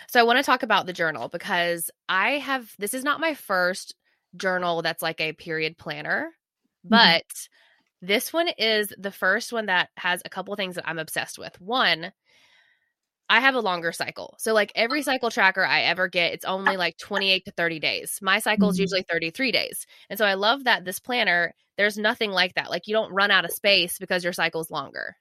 So 0.08 0.20
I 0.20 0.24
want 0.24 0.38
to 0.38 0.42
talk 0.42 0.62
about 0.62 0.86
the 0.86 0.92
journal 0.92 1.28
because 1.28 1.90
I 2.08 2.32
have 2.32 2.72
this 2.78 2.94
is 2.94 3.04
not 3.04 3.20
my 3.20 3.34
first 3.34 3.94
journal 4.36 4.82
that's 4.82 5.02
like 5.02 5.20
a 5.20 5.32
period 5.32 5.76
planner, 5.78 6.32
mm-hmm. 6.84 6.88
but 6.90 7.48
this 8.02 8.32
one 8.32 8.48
is 8.58 8.92
the 8.98 9.10
first 9.10 9.52
one 9.52 9.66
that 9.66 9.90
has 9.96 10.22
a 10.24 10.30
couple 10.30 10.54
things 10.56 10.76
that 10.76 10.88
I'm 10.88 10.98
obsessed 10.98 11.38
with. 11.38 11.60
One, 11.60 12.12
I 13.28 13.40
have 13.40 13.54
a 13.54 13.60
longer 13.60 13.92
cycle. 13.92 14.34
So 14.38 14.52
like 14.54 14.72
every 14.74 15.02
cycle 15.02 15.30
tracker 15.30 15.64
I 15.64 15.82
ever 15.82 16.08
get, 16.08 16.32
it's 16.32 16.44
only 16.44 16.76
like 16.76 16.96
28 16.98 17.44
to 17.44 17.50
30 17.52 17.78
days. 17.78 18.18
My 18.20 18.40
cycle 18.40 18.70
is 18.70 18.76
mm-hmm. 18.76 18.82
usually 18.82 19.04
33 19.08 19.52
days. 19.52 19.86
And 20.08 20.18
so 20.18 20.24
I 20.24 20.34
love 20.34 20.64
that 20.64 20.84
this 20.84 20.98
planner, 20.98 21.54
there's 21.80 21.96
nothing 21.96 22.30
like 22.30 22.52
that. 22.56 22.68
Like 22.68 22.86
you 22.86 22.92
don't 22.92 23.10
run 23.10 23.30
out 23.30 23.46
of 23.46 23.52
space 23.52 23.98
because 23.98 24.22
your 24.22 24.34
cycle's 24.34 24.70
longer. 24.70 25.16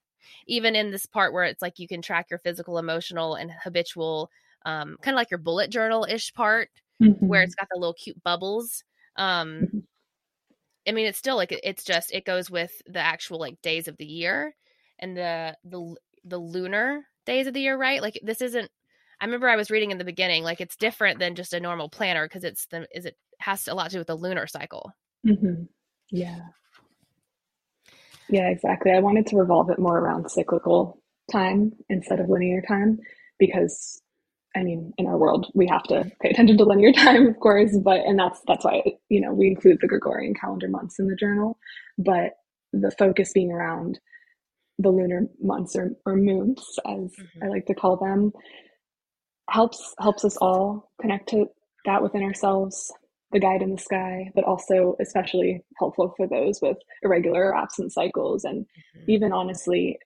Even 0.46 0.76
in 0.76 0.92
this 0.92 1.06
part 1.06 1.32
where 1.32 1.46
it's 1.46 1.62
like 1.62 1.80
you 1.80 1.88
can 1.88 2.02
track 2.02 2.28
your 2.30 2.40
physical, 2.40 2.78
emotional, 2.78 3.36
and 3.36 3.50
habitual, 3.64 4.30
um, 4.66 4.98
kind 5.02 5.16
of 5.16 5.18
like 5.18 5.32
your 5.32 5.38
bullet 5.38 5.70
journal 5.70 6.06
ish 6.10 6.34
part, 6.34 6.70
mm-hmm. 7.02 7.26
where 7.26 7.44
it's 7.44 7.56
got 7.56 7.70
the 7.72 7.80
little 7.80 7.94
cute 7.94 8.22
bubbles. 8.26 8.84
Um, 9.16 9.62
mm-hmm. 9.64 9.80
I 10.86 10.92
mean, 10.92 11.06
it's 11.08 11.18
still 11.18 11.38
like 11.38 11.58
it's 11.64 11.86
just 11.86 12.14
it 12.14 12.26
goes 12.26 12.52
with 12.52 12.74
the 12.88 13.00
actual 13.00 13.40
like 13.40 13.62
days 13.62 13.88
of 13.88 13.96
the 13.96 14.06
year 14.06 14.54
and 15.00 15.16
the 15.16 15.56
the 15.64 15.96
the 16.26 16.38
lunar 16.38 17.06
days 17.26 17.48
of 17.48 17.54
the 17.54 17.62
year 17.62 17.78
right 17.78 18.02
like 18.02 18.20
this 18.22 18.42
isn't 18.42 18.70
i 19.22 19.26
remember 19.26 19.48
i 19.48 19.56
was 19.56 19.72
reading 19.72 19.92
in 19.92 19.98
the 19.98 20.04
beginning 20.04 20.44
like 20.44 20.60
it's 20.60 20.76
different 20.76 21.18
than 21.20 21.36
just 21.36 21.54
a 21.54 21.60
normal 21.60 21.88
planner 21.88 22.26
because 22.26 22.44
it's 22.44 22.66
the 22.68 22.86
is 22.94 23.06
it 23.06 23.16
has 23.40 23.68
a 23.68 23.74
lot 23.74 23.86
to 23.86 23.92
do 23.92 23.98
with 24.00 24.08
the 24.08 24.16
lunar 24.16 24.48
cycle 24.48 24.92
mm-hmm. 25.26 25.64
Yeah. 26.12 26.40
Yeah 28.30 28.50
exactly. 28.50 28.92
I 28.92 29.00
wanted 29.00 29.28
to 29.28 29.38
revolve 29.38 29.70
it 29.70 29.80
more 29.80 29.98
around 29.98 30.30
cyclical 30.30 31.02
time 31.32 31.72
instead 31.90 32.20
of 32.20 32.30
linear 32.30 32.62
time 32.68 32.98
because 33.38 34.02
i 34.56 34.64
mean 34.64 34.92
in 34.98 35.06
our 35.06 35.16
world 35.16 35.46
we 35.54 35.68
have 35.68 35.84
to 35.84 36.12
pay 36.24 36.30
attention 36.32 36.58
to 36.58 36.64
linear 36.64 36.92
time 36.96 37.28
of 37.28 37.40
course 37.40 37.78
but 37.84 38.00
and 38.00 38.18
that's 38.18 38.42
that's 38.48 38.66
why 38.66 38.82
you 39.10 39.22
know 39.22 39.32
we 39.32 39.46
include 39.46 39.78
the 39.80 39.88
gregorian 39.88 40.34
calendar 40.34 40.68
months 40.68 40.98
in 40.98 41.08
the 41.08 41.16
journal 41.16 41.56
but 42.00 42.32
the 42.74 42.90
focus 42.98 43.32
being 43.32 43.52
around 43.52 44.00
the 44.80 44.90
lunar 44.90 45.28
months 45.42 45.76
or, 45.76 45.92
or 46.06 46.16
moons, 46.16 46.64
as 46.86 46.96
mm-hmm. 46.96 47.44
I 47.44 47.48
like 47.48 47.66
to 47.68 47.76
call 47.76 47.98
them, 47.98 48.32
helps 49.50 49.94
helps 50.00 50.24
us 50.24 50.38
all 50.38 50.92
connect 51.02 51.30
to 51.30 51.48
that 51.86 52.02
within 52.02 52.24
ourselves, 52.24 52.92
the 53.32 53.40
guide 53.40 53.62
in 53.62 53.72
the 53.72 53.82
sky, 53.82 54.32
but 54.34 54.44
also 54.44 54.96
especially 55.00 55.62
helpful 55.78 56.14
for 56.18 56.28
those 56.28 56.60
with 56.62 56.78
irregular 57.04 57.46
or 57.46 57.56
absent 57.56 57.94
cycles. 57.94 58.44
And 58.44 58.66
mm-hmm. 58.66 59.12
even 59.12 59.32
honestly, 59.32 60.00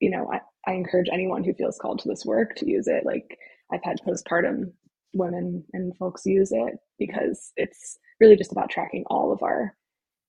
you 0.00 0.10
know, 0.10 0.30
I, 0.32 0.40
I 0.70 0.74
encourage 0.74 1.08
anyone 1.12 1.44
who 1.44 1.54
feels 1.54 1.78
called 1.78 1.98
to 2.00 2.08
this 2.08 2.24
work 2.24 2.56
to 2.56 2.68
use 2.68 2.86
it. 2.86 3.04
Like 3.04 3.38
I've 3.72 3.84
had 3.84 4.00
postpartum 4.06 4.72
women 5.14 5.64
and 5.72 5.96
folks 5.96 6.22
use 6.24 6.50
it 6.52 6.74
because 6.98 7.52
it's 7.56 7.98
really 8.20 8.36
just 8.36 8.52
about 8.52 8.70
tracking 8.70 9.04
all 9.08 9.32
of 9.32 9.42
our 9.42 9.74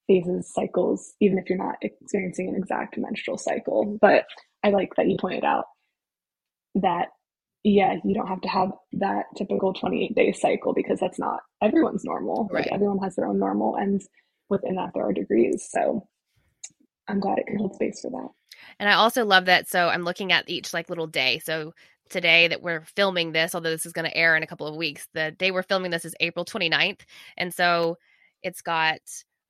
phases, 0.07 0.51
cycles, 0.53 1.13
even 1.21 1.37
if 1.37 1.49
you're 1.49 1.57
not 1.57 1.77
experiencing 1.81 2.49
an 2.49 2.55
exact 2.55 2.97
menstrual 2.97 3.37
cycle. 3.37 3.97
But 4.01 4.25
I 4.63 4.69
like 4.69 4.89
that 4.97 5.07
you 5.07 5.17
pointed 5.19 5.45
out 5.45 5.65
that, 6.75 7.09
yeah, 7.63 7.95
you 8.03 8.13
don't 8.13 8.27
have 8.27 8.41
to 8.41 8.49
have 8.49 8.71
that 8.93 9.25
typical 9.37 9.73
28 9.73 10.15
day 10.15 10.33
cycle 10.33 10.73
because 10.73 10.99
that's 10.99 11.19
not 11.19 11.39
everyone's 11.61 12.03
normal. 12.03 12.49
Right. 12.51 12.65
Like 12.65 12.73
everyone 12.73 12.99
has 12.99 13.15
their 13.15 13.25
own 13.25 13.39
normal, 13.39 13.75
and 13.75 14.01
within 14.49 14.75
that, 14.75 14.91
there 14.93 15.05
are 15.05 15.13
degrees. 15.13 15.67
So 15.69 16.07
I'm 17.07 17.19
glad 17.19 17.39
it 17.39 17.47
can 17.47 17.57
hold 17.57 17.75
space 17.75 18.01
for 18.01 18.11
that. 18.11 18.29
And 18.79 18.89
I 18.89 18.93
also 18.93 19.25
love 19.25 19.45
that. 19.45 19.69
So 19.69 19.87
I'm 19.87 20.03
looking 20.03 20.31
at 20.31 20.49
each 20.49 20.73
like 20.73 20.89
little 20.89 21.07
day. 21.07 21.39
So 21.39 21.73
today 22.09 22.47
that 22.47 22.61
we're 22.61 22.85
filming 22.95 23.31
this, 23.31 23.55
although 23.55 23.69
this 23.69 23.85
is 23.85 23.93
going 23.93 24.09
to 24.09 24.17
air 24.17 24.35
in 24.35 24.43
a 24.43 24.47
couple 24.47 24.67
of 24.67 24.75
weeks, 24.75 25.07
the 25.13 25.31
day 25.31 25.51
we're 25.51 25.63
filming 25.63 25.91
this 25.91 26.05
is 26.05 26.15
April 26.19 26.45
29th. 26.45 27.01
And 27.37 27.53
so 27.53 27.97
it's 28.41 28.61
got 28.61 28.99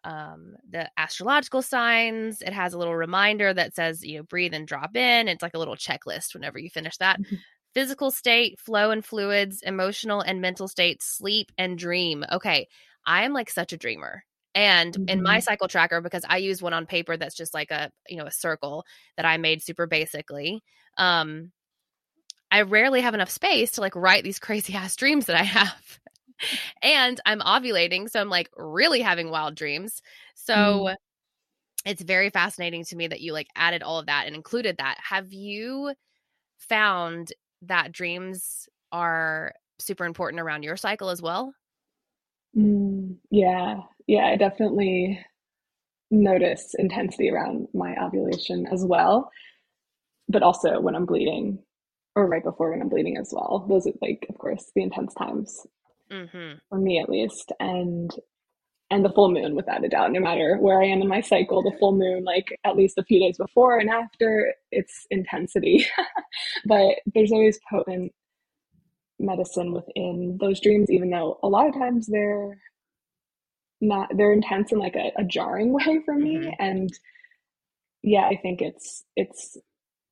um, 0.04 0.56
the 0.70 0.90
astrological 0.98 1.62
signs. 1.62 2.42
It 2.42 2.54
has 2.54 2.74
a 2.74 2.78
little 2.78 2.96
reminder 2.96 3.54
that 3.54 3.76
says, 3.76 4.04
you 4.04 4.18
know, 4.18 4.24
breathe 4.24 4.54
and 4.54 4.68
drop 4.68 4.96
in. 4.96 5.28
It's 5.28 5.42
like 5.42 5.56
a 5.56 5.60
little 5.60 5.76
checklist 5.76 6.34
whenever 6.34 6.60
you 6.60 6.70
finish 6.70 6.98
that. 6.98 7.20
Mm-hmm. 7.20 7.36
Physical 7.74 8.12
state, 8.12 8.60
flow 8.60 8.92
and 8.92 9.04
fluids, 9.04 9.62
emotional 9.64 10.22
and 10.22 10.42
mental 10.42 10.68
state, 10.68 11.02
sleep 11.02 11.52
and 11.58 11.78
dream. 11.78 12.24
Okay. 12.32 12.68
I 13.06 13.24
am 13.24 13.34
like 13.34 13.50
such 13.50 13.74
a 13.74 13.78
dreamer. 13.78 14.24
And 14.56 14.94
mm-hmm. 14.94 15.10
in 15.10 15.24
my 15.24 15.38
mm-hmm. 15.38 15.44
cycle 15.44 15.68
tracker, 15.68 16.00
because 16.02 16.24
I 16.28 16.38
use 16.38 16.62
one 16.62 16.74
on 16.74 16.86
paper 16.86 17.18
that's 17.18 17.36
just 17.36 17.54
like 17.54 17.72
a, 17.72 17.92
you 18.08 18.18
know, 18.18 18.26
a 18.26 18.32
circle 18.32 18.86
that 19.18 19.26
I 19.26 19.38
made 19.38 19.64
super 19.64 19.88
basically. 19.88 20.64
Um, 20.98 21.52
I 22.52 22.62
rarely 22.62 23.02
have 23.02 23.16
enough 23.16 23.32
space 23.32 23.72
to 23.72 23.82
like 23.82 23.96
write 23.96 24.24
these 24.24 24.40
crazy 24.40 24.76
ass 24.76 24.96
dreams 24.96 25.26
that 25.26 25.40
I 25.40 25.44
have 25.44 26.00
and 26.82 27.20
I'm 27.26 27.40
ovulating. 27.40 28.10
So 28.10 28.20
I'm 28.20 28.30
like 28.30 28.50
really 28.56 29.02
having 29.02 29.30
wild 29.30 29.56
dreams. 29.56 30.02
So 30.36 30.54
mm. 30.56 30.96
it's 31.86 32.02
very 32.02 32.30
fascinating 32.30 32.86
to 32.86 32.96
me 32.96 33.08
that 33.08 33.22
you 33.22 33.34
like 33.34 33.48
added 33.56 33.84
all 33.84 34.00
of 34.00 34.08
that 34.08 34.28
and 34.28 34.36
included 34.36 34.78
that. 34.78 34.98
Have 35.10 35.32
you 35.32 35.94
found 36.58 37.34
that 37.68 37.92
dreams 37.92 38.68
are 38.92 39.54
super 39.80 40.06
important 40.06 40.42
around 40.42 40.64
your 40.64 40.78
cycle 40.78 41.10
as 41.10 41.22
well? 41.22 41.54
Mm, 42.56 43.18
yeah. 43.32 43.78
Yeah. 44.08 44.26
I 44.26 44.36
definitely 44.36 45.20
notice 46.12 46.76
intensity 46.78 47.30
around 47.30 47.68
my 47.74 47.96
ovulation 48.02 48.66
as 48.72 48.86
well. 48.86 49.32
But 50.30 50.44
also 50.44 50.80
when 50.80 50.96
I'm 50.96 51.06
bleeding 51.06 51.60
or 52.16 52.28
right 52.28 52.44
before 52.44 52.72
when 52.72 52.82
I'm 52.82 52.90
bleeding 52.90 53.18
as 53.18 53.32
well. 53.32 53.66
Those 53.68 53.88
are 53.88 53.94
like, 54.02 54.26
of 54.30 54.38
course, 54.38 54.72
the 54.76 54.84
intense 54.84 55.14
times 55.16 55.66
mm-hmm. 56.12 56.58
for 56.70 56.78
me 56.78 57.00
at 57.00 57.10
least 57.10 57.52
and 57.60 58.12
and 58.94 59.04
the 59.04 59.10
full 59.10 59.32
moon 59.32 59.56
without 59.56 59.84
a 59.84 59.90
doubt 59.90 60.12
no 60.12 60.20
matter 60.20 60.58
where 60.60 60.82
i 60.82 60.86
am 60.86 61.02
in 61.02 61.08
my 61.08 61.20
cycle 61.20 61.64
the 61.64 61.76
full 61.80 61.96
moon 61.96 62.24
like 62.24 62.60
at 62.64 62.76
least 62.76 62.98
a 62.98 63.04
few 63.04 63.20
days 63.20 63.38
before 63.38 63.80
and 63.80 63.90
after 63.90 64.54
it's 64.72 65.08
intensity 65.10 65.86
but 66.66 66.96
there's 67.14 67.32
always 67.32 67.60
potent 67.70 68.14
medicine 69.20 69.74
within 69.74 70.38
those 70.40 70.60
dreams 70.60 70.92
even 70.92 71.10
though 71.10 71.40
a 71.42 71.48
lot 71.48 71.68
of 71.68 71.74
times 71.74 72.08
they're 72.08 72.56
not 73.82 74.10
they're 74.16 74.32
intense 74.32 74.72
in 74.72 74.78
like 74.78 74.96
a, 74.96 75.12
a 75.18 75.24
jarring 75.24 75.74
way 75.78 76.00
for 76.06 76.14
me 76.14 76.36
mm-hmm. 76.36 76.50
and 76.60 76.92
yeah 78.04 78.28
i 78.28 78.36
think 78.42 78.62
it's 78.62 79.04
it's 79.16 79.58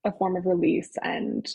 a 0.05 0.11
form 0.13 0.35
of 0.35 0.47
release 0.47 0.91
and 1.03 1.47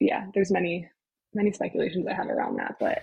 yeah 0.00 0.26
there's 0.32 0.50
many 0.50 0.88
many 1.34 1.52
speculations 1.52 2.06
i 2.06 2.14
have 2.14 2.28
around 2.28 2.56
that 2.56 2.76
but 2.80 3.02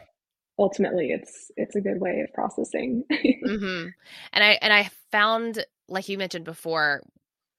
ultimately 0.58 1.10
it's 1.12 1.52
it's 1.58 1.76
a 1.76 1.82
good 1.82 2.00
way 2.00 2.22
of 2.22 2.34
processing 2.34 3.04
mm-hmm. 3.12 3.88
and 4.34 4.44
i 4.44 4.58
and 4.62 4.72
i 4.72 4.90
found 5.12 5.66
like 5.88 6.08
you 6.08 6.18
mentioned 6.18 6.46
before 6.46 7.02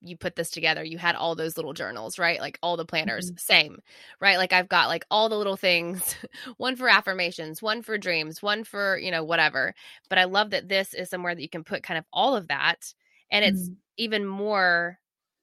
you 0.02 0.16
put 0.16 0.36
this 0.36 0.50
together 0.50 0.84
you 0.84 0.98
had 0.98 1.14
all 1.14 1.34
those 1.34 1.56
little 1.56 1.72
journals 1.72 2.18
right 2.18 2.40
like 2.40 2.58
all 2.62 2.76
the 2.76 2.84
planners 2.84 3.30
mm-hmm. 3.30 3.38
same 3.38 3.78
right 4.20 4.38
like 4.38 4.52
i've 4.52 4.68
got 4.68 4.88
like 4.88 5.04
all 5.10 5.28
the 5.28 5.36
little 5.36 5.56
things 5.56 6.16
one 6.56 6.76
for 6.76 6.88
affirmations 6.88 7.60
one 7.60 7.82
for 7.82 7.98
dreams 7.98 8.42
one 8.42 8.64
for 8.64 8.98
you 8.98 9.10
know 9.10 9.24
whatever 9.24 9.74
but 10.08 10.18
i 10.18 10.24
love 10.24 10.50
that 10.50 10.68
this 10.68 10.94
is 10.94 11.10
somewhere 11.10 11.34
that 11.34 11.42
you 11.42 11.48
can 11.48 11.64
put 11.64 11.82
kind 11.82 11.98
of 11.98 12.04
all 12.12 12.36
of 12.36 12.48
that 12.48 12.94
and 13.30 13.44
it's 13.44 13.62
mm-hmm. 13.62 13.74
even 13.96 14.26
more 14.26 14.98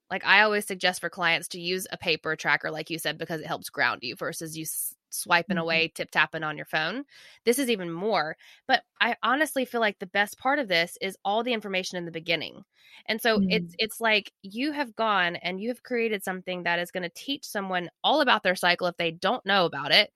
like 0.09 0.25
i 0.25 0.41
always 0.41 0.65
suggest 0.65 1.01
for 1.01 1.09
clients 1.09 1.49
to 1.49 1.59
use 1.59 1.87
a 1.91 1.97
paper 1.97 2.35
tracker 2.35 2.71
like 2.71 2.89
you 2.89 2.99
said 2.99 3.17
because 3.17 3.41
it 3.41 3.47
helps 3.47 3.69
ground 3.69 3.99
you 4.01 4.15
versus 4.15 4.57
you 4.57 4.65
swiping 5.13 5.55
mm-hmm. 5.55 5.63
away, 5.63 5.91
tip 5.93 6.11
tapping 6.11 6.43
on 6.43 6.57
your 6.57 6.65
phone. 6.65 7.03
This 7.45 7.59
is 7.59 7.69
even 7.69 7.91
more. 7.91 8.35
But 8.67 8.83
I 8.99 9.15
honestly 9.23 9.65
feel 9.65 9.81
like 9.81 9.99
the 9.99 10.07
best 10.07 10.37
part 10.37 10.59
of 10.59 10.67
this 10.67 10.97
is 11.01 11.17
all 11.23 11.43
the 11.43 11.53
information 11.53 11.97
in 11.97 12.05
the 12.05 12.11
beginning. 12.11 12.63
And 13.07 13.21
so 13.21 13.39
mm-hmm. 13.39 13.49
it's 13.49 13.75
it's 13.79 14.01
like 14.01 14.31
you 14.41 14.71
have 14.71 14.95
gone 14.95 15.35
and 15.37 15.59
you 15.59 15.69
have 15.69 15.83
created 15.83 16.23
something 16.23 16.63
that 16.63 16.79
is 16.79 16.91
going 16.91 17.03
to 17.03 17.11
teach 17.15 17.45
someone 17.45 17.89
all 18.03 18.21
about 18.21 18.43
their 18.43 18.55
cycle 18.55 18.87
if 18.87 18.97
they 18.97 19.11
don't 19.11 19.45
know 19.45 19.65
about 19.65 19.91
it. 19.91 20.11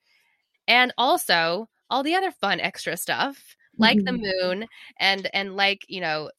And 0.68 0.94
also 0.98 1.70
all 1.90 2.04
the 2.04 2.16
other 2.16 2.32
fun 2.32 2.60
extra 2.60 2.98
stuff 2.98 3.56
like 3.78 3.98
mm-hmm. 3.98 4.18
the 4.18 4.34
moon 4.42 4.68
and 5.00 5.30
and 5.34 5.56
like, 5.56 5.86
you 5.88 6.02
know, 6.02 6.30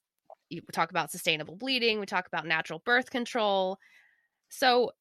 you 0.51 0.63
talk 0.73 0.91
about 0.91 1.11
sustainable 1.11 1.57
bleeding, 1.57 2.01
we 2.01 2.07
talk 2.07 2.27
about 2.27 2.47
natural 2.47 2.83
birth 2.85 3.11
control. 3.11 3.79
So 4.49 4.93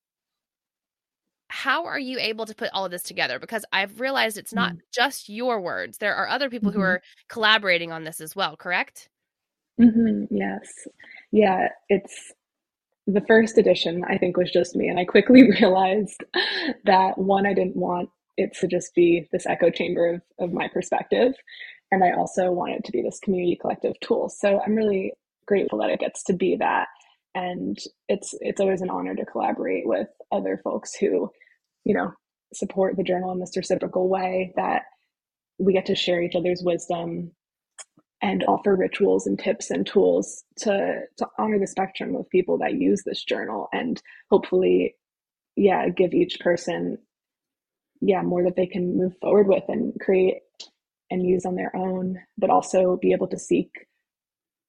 how 1.49 1.85
are 1.85 1.99
you 1.99 2.19
able 2.19 2.45
to 2.45 2.53
put 2.53 2.69
all 2.73 2.85
of 2.85 2.91
this 2.91 3.03
together 3.03 3.39
because 3.39 3.63
i've 3.71 3.99
realized 3.99 4.37
it's 4.37 4.53
not 4.53 4.73
mm. 4.73 4.79
just 4.93 5.29
your 5.29 5.61
words 5.61 5.97
there 5.97 6.15
are 6.15 6.27
other 6.27 6.49
people 6.49 6.71
mm-hmm. 6.71 6.79
who 6.79 6.85
are 6.85 7.01
collaborating 7.29 7.91
on 7.91 8.03
this 8.03 8.19
as 8.19 8.35
well 8.35 8.57
correct 8.57 9.09
hmm 9.77 10.23
yes. 10.31 10.87
Yeah, 11.31 11.69
it's 11.89 12.33
the 13.05 13.21
first 13.21 13.57
edition, 13.57 14.03
I 14.07 14.17
think, 14.17 14.37
was 14.37 14.51
just 14.51 14.75
me. 14.75 14.87
And 14.87 14.99
I 14.99 15.05
quickly 15.05 15.49
realized 15.61 16.23
that 16.85 17.17
one, 17.17 17.45
I 17.45 17.53
didn't 17.53 17.75
want 17.75 18.09
it 18.37 18.53
to 18.59 18.67
just 18.67 18.93
be 18.95 19.27
this 19.31 19.45
echo 19.45 19.69
chamber 19.69 20.15
of, 20.15 20.21
of 20.39 20.53
my 20.53 20.67
perspective. 20.67 21.33
And 21.91 22.03
I 22.03 22.11
also 22.11 22.51
want 22.51 22.73
it 22.73 22.83
to 22.85 22.91
be 22.91 23.01
this 23.01 23.19
community 23.19 23.57
collective 23.59 23.99
tool. 24.01 24.29
So 24.29 24.61
I'm 24.61 24.75
really 24.75 25.13
grateful 25.45 25.79
that 25.79 25.89
it 25.89 25.99
gets 25.99 26.23
to 26.25 26.33
be 26.33 26.57
that. 26.57 26.87
And 27.37 27.77
it's 28.09 28.33
it's 28.41 28.59
always 28.59 28.81
an 28.81 28.89
honor 28.89 29.15
to 29.15 29.25
collaborate 29.25 29.87
with 29.87 30.07
other 30.31 30.59
folks 30.63 30.95
who, 30.95 31.29
you 31.83 31.93
know, 31.93 32.11
support 32.53 32.97
the 32.97 33.03
journal 33.03 33.31
in 33.31 33.39
this 33.39 33.55
reciprocal 33.55 34.09
way 34.09 34.53
that 34.55 34.83
we 35.59 35.73
get 35.73 35.85
to 35.87 35.95
share 35.95 36.21
each 36.21 36.35
other's 36.35 36.63
wisdom 36.63 37.31
and 38.21 38.43
offer 38.47 38.75
rituals 38.75 39.27
and 39.27 39.37
tips 39.37 39.69
and 39.69 39.85
tools 39.85 40.43
to 40.57 41.01
to 41.17 41.27
honor 41.37 41.59
the 41.59 41.67
spectrum 41.67 42.15
of 42.15 42.29
people 42.29 42.57
that 42.57 42.73
use 42.73 43.03
this 43.05 43.23
journal 43.23 43.67
and 43.71 44.01
hopefully 44.31 44.95
yeah 45.55 45.89
give 45.89 46.13
each 46.13 46.39
person 46.39 46.97
yeah 48.01 48.21
more 48.23 48.43
that 48.43 48.55
they 48.55 48.65
can 48.65 48.97
move 48.97 49.13
forward 49.21 49.47
with 49.47 49.63
and 49.67 49.93
create 50.01 50.37
and 51.11 51.27
use 51.27 51.45
on 51.45 51.55
their 51.55 51.75
own 51.75 52.17
but 52.37 52.49
also 52.49 52.97
be 53.01 53.11
able 53.13 53.27
to 53.27 53.37
seek 53.37 53.69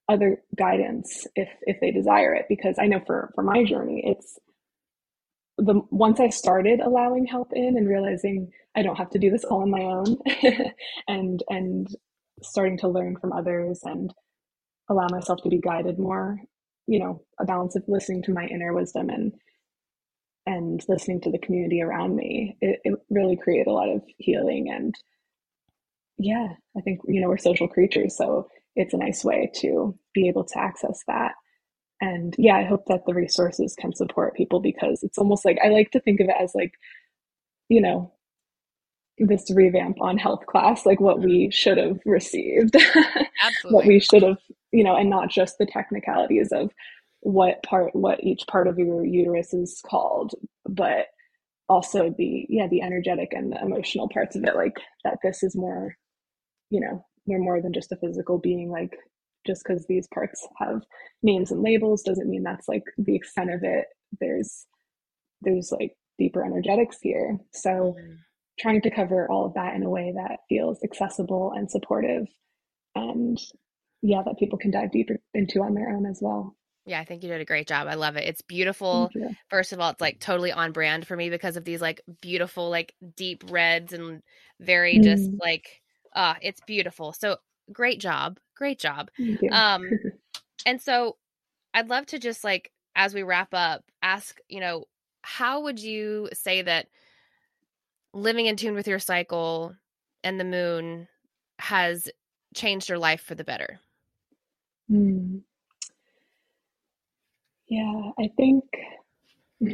other 0.08 0.42
guidance 0.56 1.26
if 1.36 1.48
if 1.62 1.80
they 1.80 1.90
desire 1.90 2.34
it 2.34 2.46
because 2.48 2.76
i 2.80 2.86
know 2.86 3.00
for 3.06 3.30
for 3.34 3.44
my 3.44 3.64
journey 3.64 4.02
it's 4.06 4.38
the 5.58 5.80
once 5.90 6.20
i 6.20 6.28
started 6.28 6.80
allowing 6.80 7.26
help 7.26 7.50
in 7.52 7.76
and 7.76 7.88
realizing 7.88 8.50
i 8.76 8.82
don't 8.82 8.96
have 8.96 9.10
to 9.10 9.18
do 9.18 9.30
this 9.30 9.44
all 9.44 9.62
on 9.62 9.70
my 9.70 9.82
own 9.82 10.16
and 11.08 11.42
and 11.48 11.88
starting 12.42 12.78
to 12.78 12.88
learn 12.88 13.16
from 13.20 13.32
others 13.32 13.80
and 13.84 14.14
allow 14.88 15.06
myself 15.10 15.40
to 15.42 15.48
be 15.48 15.60
guided 15.60 15.98
more 15.98 16.38
you 16.86 16.98
know 16.98 17.22
a 17.40 17.44
balance 17.44 17.76
of 17.76 17.84
listening 17.88 18.22
to 18.22 18.32
my 18.32 18.46
inner 18.46 18.72
wisdom 18.72 19.10
and 19.10 19.32
and 20.46 20.82
listening 20.88 21.20
to 21.20 21.30
the 21.30 21.38
community 21.38 21.82
around 21.82 22.16
me 22.16 22.56
it, 22.60 22.80
it 22.84 22.94
really 23.10 23.36
created 23.36 23.66
a 23.66 23.72
lot 23.72 23.88
of 23.88 24.02
healing 24.16 24.70
and 24.74 24.94
yeah 26.18 26.48
i 26.76 26.80
think 26.80 27.00
you 27.06 27.20
know 27.20 27.28
we're 27.28 27.36
social 27.36 27.68
creatures 27.68 28.16
so 28.16 28.48
it's 28.78 28.94
a 28.94 28.98
nice 28.98 29.24
way 29.24 29.50
to 29.56 29.98
be 30.14 30.28
able 30.28 30.44
to 30.44 30.58
access 30.58 31.02
that. 31.06 31.32
And 32.00 32.34
yeah 32.38 32.56
i 32.56 32.62
hope 32.62 32.84
that 32.86 33.02
the 33.06 33.14
resources 33.14 33.74
can 33.76 33.92
support 33.92 34.36
people 34.36 34.60
because 34.60 35.02
it's 35.02 35.18
almost 35.18 35.44
like 35.44 35.58
i 35.64 35.68
like 35.68 35.90
to 35.90 36.00
think 36.00 36.20
of 36.20 36.28
it 36.28 36.36
as 36.40 36.52
like 36.54 36.74
you 37.68 37.80
know 37.80 38.12
this 39.18 39.50
revamp 39.50 40.00
on 40.00 40.18
health 40.18 40.46
class, 40.46 40.86
like 40.86 41.00
what 41.00 41.20
we 41.20 41.44
mm-hmm. 41.44 41.50
should 41.50 41.78
have 41.78 41.98
received, 42.04 42.76
what 43.70 43.86
we 43.86 44.00
should 44.00 44.22
have, 44.22 44.38
you 44.72 44.84
know, 44.84 44.96
and 44.96 45.10
not 45.10 45.30
just 45.30 45.58
the 45.58 45.66
technicalities 45.66 46.50
of 46.52 46.70
what 47.20 47.62
part, 47.62 47.94
what 47.94 48.22
each 48.22 48.46
part 48.48 48.68
of 48.68 48.78
your 48.78 49.04
uterus 49.04 49.52
is 49.52 49.82
called, 49.86 50.34
but 50.68 51.06
also 51.68 52.14
the, 52.16 52.46
yeah, 52.48 52.68
the 52.68 52.82
energetic 52.82 53.32
and 53.32 53.52
the 53.52 53.60
emotional 53.60 54.08
parts 54.08 54.36
of 54.36 54.44
it, 54.44 54.54
like 54.54 54.78
that 55.04 55.18
this 55.22 55.42
is 55.42 55.56
more, 55.56 55.96
you 56.70 56.80
know, 56.80 57.04
we're 57.28 57.38
more 57.38 57.60
than 57.60 57.72
just 57.72 57.92
a 57.92 57.96
physical 57.96 58.38
being, 58.38 58.70
like 58.70 58.96
just 59.46 59.62
because 59.64 59.86
these 59.86 60.08
parts 60.12 60.46
have 60.58 60.82
names 61.22 61.50
and 61.50 61.62
labels 61.62 62.02
doesn't 62.02 62.28
mean 62.28 62.42
that's 62.42 62.68
like 62.68 62.84
the 62.96 63.14
extent 63.14 63.52
of 63.52 63.60
it. 63.62 63.86
There's, 64.20 64.66
there's 65.42 65.70
like 65.70 65.92
deeper 66.18 66.44
energetics 66.44 66.98
here. 67.00 67.38
So, 67.52 67.96
mm 67.98 68.16
trying 68.58 68.82
to 68.82 68.90
cover 68.90 69.30
all 69.30 69.46
of 69.46 69.54
that 69.54 69.74
in 69.74 69.82
a 69.82 69.90
way 69.90 70.12
that 70.14 70.40
feels 70.48 70.82
accessible 70.82 71.52
and 71.54 71.70
supportive 71.70 72.26
and 72.94 73.38
yeah 74.02 74.22
that 74.24 74.38
people 74.38 74.58
can 74.58 74.70
dive 74.70 74.90
deeper 74.90 75.18
into 75.34 75.62
on 75.62 75.74
their 75.74 75.90
own 75.90 76.06
as 76.06 76.18
well 76.20 76.54
yeah, 76.86 77.00
I 77.00 77.04
think 77.04 77.22
you 77.22 77.28
did 77.28 77.42
a 77.42 77.44
great 77.44 77.68
job. 77.68 77.86
I 77.86 77.96
love 77.96 78.16
it. 78.16 78.26
It's 78.26 78.40
beautiful. 78.40 79.10
First 79.50 79.74
of 79.74 79.80
all, 79.80 79.90
it's 79.90 80.00
like 80.00 80.20
totally 80.20 80.52
on 80.52 80.72
brand 80.72 81.06
for 81.06 81.14
me 81.14 81.28
because 81.28 81.58
of 81.58 81.64
these 81.66 81.82
like 81.82 82.00
beautiful, 82.22 82.70
like 82.70 82.94
deep 83.14 83.44
reds 83.50 83.92
and 83.92 84.22
very 84.58 84.96
mm. 84.96 85.02
just 85.02 85.28
like 85.38 85.82
uh 86.14 86.34
it's 86.42 86.60
beautiful. 86.66 87.12
So 87.12 87.36
great 87.72 88.00
job. 88.00 88.38
Great 88.56 88.78
job. 88.78 89.10
Um 89.50 89.90
and 90.66 90.80
so 90.80 91.16
I'd 91.74 91.88
love 91.88 92.06
to 92.06 92.18
just 92.18 92.44
like 92.44 92.70
as 92.96 93.14
we 93.14 93.22
wrap 93.22 93.54
up, 93.54 93.84
ask, 94.02 94.38
you 94.48 94.60
know, 94.60 94.84
how 95.22 95.62
would 95.62 95.78
you 95.78 96.28
say 96.32 96.62
that 96.62 96.88
living 98.12 98.46
in 98.46 98.56
tune 98.56 98.74
with 98.74 98.88
your 98.88 98.98
cycle 98.98 99.74
and 100.24 100.40
the 100.40 100.44
moon 100.44 101.06
has 101.60 102.08
changed 102.54 102.88
your 102.88 102.98
life 102.98 103.20
for 103.20 103.34
the 103.34 103.44
better? 103.44 103.78
Mm. 104.90 105.42
Yeah, 107.68 108.10
I 108.18 108.30
think 108.36 108.64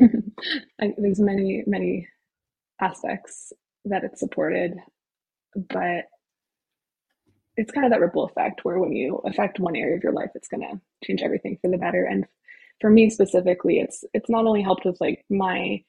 I, 0.80 0.92
there's 0.98 1.20
many, 1.20 1.62
many 1.66 2.08
aspects 2.80 3.52
that 3.84 4.04
it's 4.04 4.20
supported, 4.20 4.74
but 5.54 6.06
it's 7.56 7.72
kind 7.72 7.86
of 7.86 7.92
that 7.92 8.00
ripple 8.00 8.24
effect 8.24 8.64
where 8.64 8.78
when 8.78 8.92
you 8.92 9.16
affect 9.24 9.60
one 9.60 9.76
area 9.76 9.96
of 9.96 10.02
your 10.02 10.12
life, 10.12 10.30
it's 10.34 10.48
going 10.48 10.62
to 10.62 10.80
change 11.06 11.22
everything 11.22 11.58
for 11.60 11.70
the 11.70 11.78
better. 11.78 12.04
And 12.04 12.26
for 12.80 12.90
me 12.90 13.10
specifically, 13.10 13.78
it's 13.78 14.04
it's 14.12 14.28
not 14.30 14.46
only 14.46 14.62
helped 14.62 14.84
with 14.84 14.96
like 15.00 15.24
my, 15.30 15.82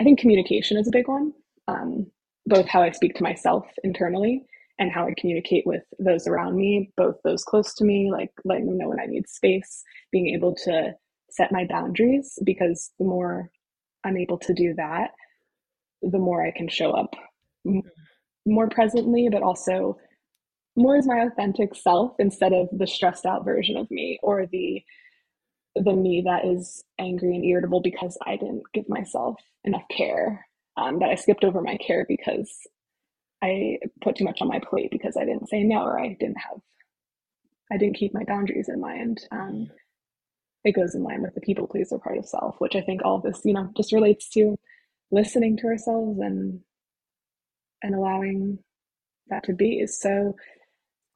I 0.00 0.04
think 0.04 0.18
communication 0.18 0.76
is 0.76 0.88
a 0.88 0.92
big 0.92 1.08
one 1.08 1.32
um, 1.68 2.06
both 2.46 2.66
how 2.66 2.82
I 2.82 2.90
speak 2.90 3.14
to 3.16 3.22
myself 3.22 3.66
internally 3.84 4.44
and 4.78 4.90
how 4.90 5.06
I 5.06 5.14
communicate 5.18 5.64
with 5.66 5.82
those 5.98 6.26
around 6.26 6.56
me, 6.56 6.90
both 6.96 7.16
those 7.24 7.44
close 7.44 7.74
to 7.74 7.84
me, 7.84 8.10
like 8.10 8.30
letting 8.44 8.66
them 8.66 8.78
know 8.78 8.88
when 8.88 9.00
I 9.00 9.06
need 9.06 9.28
space, 9.28 9.82
being 10.10 10.34
able 10.34 10.54
to 10.64 10.94
set 11.30 11.52
my 11.52 11.66
boundaries, 11.66 12.38
because 12.44 12.90
the 12.98 13.04
more 13.04 13.50
I'm 14.04 14.16
able 14.16 14.38
to 14.38 14.54
do 14.54 14.74
that, 14.76 15.10
the 16.00 16.18
more 16.18 16.44
I 16.44 16.52
can 16.52 16.68
show 16.68 16.92
up 16.92 17.14
more 18.46 18.68
presently, 18.68 19.28
but 19.30 19.42
also 19.42 19.98
more 20.78 20.96
as 20.96 21.06
my 21.06 21.20
authentic 21.22 21.74
self 21.74 22.14
instead 22.18 22.52
of 22.52 22.68
the 22.72 22.86
stressed 22.86 23.26
out 23.26 23.44
version 23.44 23.76
of 23.76 23.90
me 23.90 24.18
or 24.22 24.46
the 24.46 24.82
the 25.76 25.92
me 25.92 26.22
that 26.24 26.44
is 26.44 26.82
angry 26.98 27.34
and 27.36 27.44
irritable 27.44 27.80
because 27.80 28.18
I 28.26 28.36
didn't 28.36 28.64
give 28.74 28.88
myself 28.88 29.36
enough 29.64 29.84
care 29.96 30.46
um, 30.76 30.98
that 31.00 31.10
I 31.10 31.14
skipped 31.14 31.44
over 31.44 31.60
my 31.60 31.76
care 31.76 32.04
because 32.08 32.50
I 33.42 33.78
put 34.02 34.16
too 34.16 34.24
much 34.24 34.40
on 34.40 34.48
my 34.48 34.60
plate 34.60 34.90
because 34.90 35.16
I 35.16 35.24
didn't 35.24 35.48
say 35.48 35.62
no 35.62 35.82
or 35.82 36.00
I 36.00 36.16
didn't 36.18 36.38
have, 36.38 36.60
I 37.72 37.76
didn't 37.76 37.96
keep 37.96 38.14
my 38.14 38.24
boundaries 38.24 38.68
in 38.68 38.80
mind. 38.80 39.20
Um, 39.30 39.70
it 40.64 40.74
goes 40.74 40.94
in 40.94 41.02
line 41.04 41.22
with 41.22 41.34
the 41.34 41.40
people 41.40 41.66
pleaser 41.66 41.98
part 41.98 42.18
of 42.18 42.26
self, 42.26 42.56
which 42.58 42.74
I 42.74 42.80
think 42.80 43.02
all 43.04 43.20
this, 43.20 43.40
you 43.44 43.52
know, 43.52 43.70
just 43.76 43.92
relates 43.92 44.28
to 44.30 44.56
listening 45.10 45.56
to 45.58 45.66
ourselves 45.66 46.18
and 46.20 46.60
and 47.82 47.94
allowing 47.94 48.58
that 49.28 49.44
to 49.44 49.52
be. 49.52 49.78
Is 49.78 50.00
so 50.00 50.34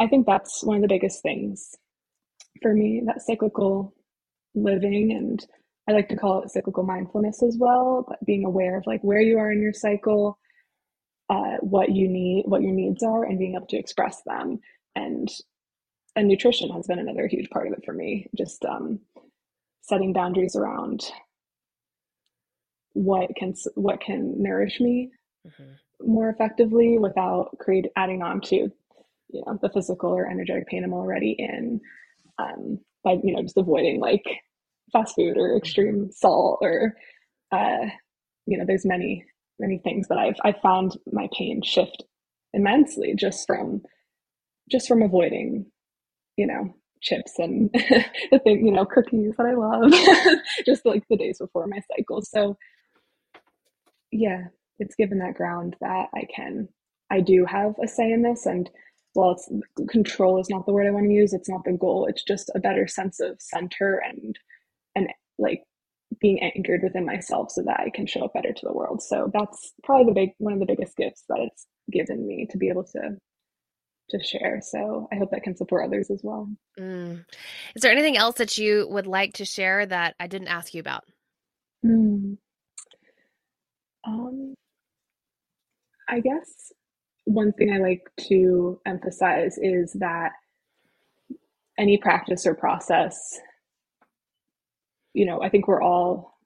I 0.02 0.08
think 0.08 0.26
that's 0.26 0.64
one 0.64 0.76
of 0.76 0.82
the 0.82 0.88
biggest 0.88 1.22
things 1.22 1.76
for 2.60 2.74
me, 2.74 3.02
that 3.06 3.22
cyclical 3.22 3.94
living 4.54 5.12
and 5.12 5.44
I 5.88 5.92
like 5.92 6.08
to 6.10 6.16
call 6.16 6.42
it 6.42 6.50
cyclical 6.50 6.84
mindfulness 6.84 7.42
as 7.42 7.56
well, 7.58 8.04
but 8.06 8.24
being 8.24 8.44
aware 8.44 8.76
of 8.76 8.86
like 8.86 9.02
where 9.02 9.20
you 9.20 9.38
are 9.38 9.50
in 9.50 9.60
your 9.60 9.72
cycle, 9.72 10.38
uh, 11.28 11.56
what 11.60 11.90
you 11.90 12.08
need, 12.08 12.44
what 12.46 12.62
your 12.62 12.72
needs 12.72 13.02
are, 13.02 13.24
and 13.24 13.38
being 13.38 13.54
able 13.56 13.66
to 13.66 13.78
express 13.78 14.22
them. 14.26 14.60
And 14.94 15.28
and 16.14 16.28
nutrition 16.28 16.70
has 16.70 16.86
been 16.86 16.98
another 16.98 17.26
huge 17.26 17.50
part 17.50 17.66
of 17.66 17.72
it 17.72 17.84
for 17.84 17.92
me. 17.92 18.28
Just 18.36 18.64
um, 18.64 19.00
setting 19.82 20.12
boundaries 20.12 20.54
around 20.54 21.02
what 22.92 23.34
can 23.36 23.54
what 23.74 24.00
can 24.00 24.42
nourish 24.42 24.78
me 24.78 25.10
mm-hmm. 25.46 26.12
more 26.12 26.28
effectively 26.28 26.98
without 26.98 27.56
create 27.58 27.86
adding 27.96 28.22
on 28.22 28.40
to 28.40 28.70
you 29.32 29.42
know 29.46 29.58
the 29.62 29.70
physical 29.70 30.10
or 30.10 30.26
energetic 30.28 30.66
pain 30.66 30.84
I'm 30.84 30.92
already 30.94 31.36
in 31.38 31.80
um, 32.38 32.78
by 33.04 33.18
you 33.22 33.34
know 33.34 33.42
just 33.42 33.56
avoiding 33.56 34.00
like 34.00 34.24
fast 34.92 35.14
food 35.14 35.36
or 35.36 35.56
extreme 35.56 36.10
salt 36.12 36.58
or 36.60 36.94
uh, 37.50 37.86
you 38.46 38.58
know 38.58 38.64
there's 38.66 38.86
many 38.86 39.24
many 39.58 39.78
things 39.78 40.08
that 40.08 40.18
I've 40.18 40.36
I've 40.44 40.60
found 40.60 40.96
my 41.12 41.28
pain 41.36 41.62
shift 41.62 42.04
immensely 42.52 43.14
just 43.16 43.46
from 43.46 43.82
just 44.70 44.88
from 44.88 45.02
avoiding 45.02 45.66
you 46.36 46.46
know 46.46 46.74
chips 47.00 47.38
and 47.38 47.70
the 48.30 48.38
thing 48.44 48.66
you 48.66 48.72
know 48.72 48.86
cookies 48.86 49.34
that 49.36 49.46
I 49.46 49.54
love 49.54 49.92
just 50.66 50.86
like 50.86 51.04
the 51.08 51.16
days 51.16 51.38
before 51.38 51.66
my 51.66 51.80
cycle. 51.96 52.22
So 52.22 52.56
yeah 54.10 54.44
it's 54.78 54.94
given 54.94 55.18
that 55.18 55.34
ground 55.34 55.76
that 55.80 56.08
I 56.14 56.26
can 56.34 56.68
I 57.10 57.20
do 57.20 57.44
have 57.44 57.74
a 57.82 57.88
say 57.88 58.10
in 58.10 58.22
this 58.22 58.46
and 58.46 58.70
well 59.14 59.32
it's 59.32 59.48
control 59.90 60.40
is 60.40 60.48
not 60.48 60.66
the 60.66 60.72
word 60.72 60.86
I 60.86 60.90
want 60.90 61.06
to 61.06 61.12
use 61.12 61.32
it's 61.32 61.48
not 61.48 61.64
the 61.64 61.72
goal 61.72 62.06
it's 62.06 62.22
just 62.22 62.50
a 62.54 62.60
better 62.60 62.86
sense 62.86 63.20
of 63.20 63.40
center 63.40 64.02
and 64.04 64.38
and 64.94 65.08
like 65.38 65.62
being 66.20 66.40
anchored 66.40 66.82
within 66.82 67.04
myself 67.04 67.50
so 67.50 67.62
that 67.62 67.80
I 67.80 67.90
can 67.90 68.06
show 68.06 68.24
up 68.24 68.34
better 68.34 68.52
to 68.52 68.66
the 68.66 68.72
world. 68.72 69.02
So 69.02 69.30
that's 69.32 69.72
probably 69.82 70.06
the 70.06 70.20
big 70.20 70.30
one 70.38 70.52
of 70.52 70.60
the 70.60 70.66
biggest 70.66 70.96
gifts 70.96 71.24
that 71.28 71.38
it's 71.38 71.66
given 71.90 72.26
me 72.26 72.46
to 72.50 72.58
be 72.58 72.68
able 72.68 72.84
to 72.84 73.16
to 74.10 74.22
share. 74.22 74.60
So 74.62 75.08
I 75.12 75.16
hope 75.16 75.30
that 75.30 75.42
can 75.42 75.56
support 75.56 75.84
others 75.84 76.10
as 76.10 76.20
well. 76.22 76.48
Mm. 76.78 77.24
Is 77.74 77.82
there 77.82 77.92
anything 77.92 78.16
else 78.16 78.36
that 78.36 78.58
you 78.58 78.86
would 78.90 79.06
like 79.06 79.34
to 79.34 79.44
share 79.44 79.86
that 79.86 80.14
I 80.20 80.26
didn't 80.26 80.48
ask 80.48 80.74
you 80.74 80.80
about? 80.80 81.04
Mm. 81.84 82.36
Um, 84.04 84.54
I 86.08 86.20
guess 86.20 86.72
one 87.24 87.52
thing 87.52 87.72
I 87.72 87.78
like 87.78 88.10
to 88.28 88.80
emphasize 88.86 89.58
is 89.58 89.92
that 89.94 90.32
any 91.78 91.98
practice 91.98 92.46
or 92.46 92.54
process, 92.54 93.40
you 95.14 95.26
know, 95.26 95.42
I 95.42 95.48
think 95.48 95.68
we're 95.68 95.82
all 95.82 96.38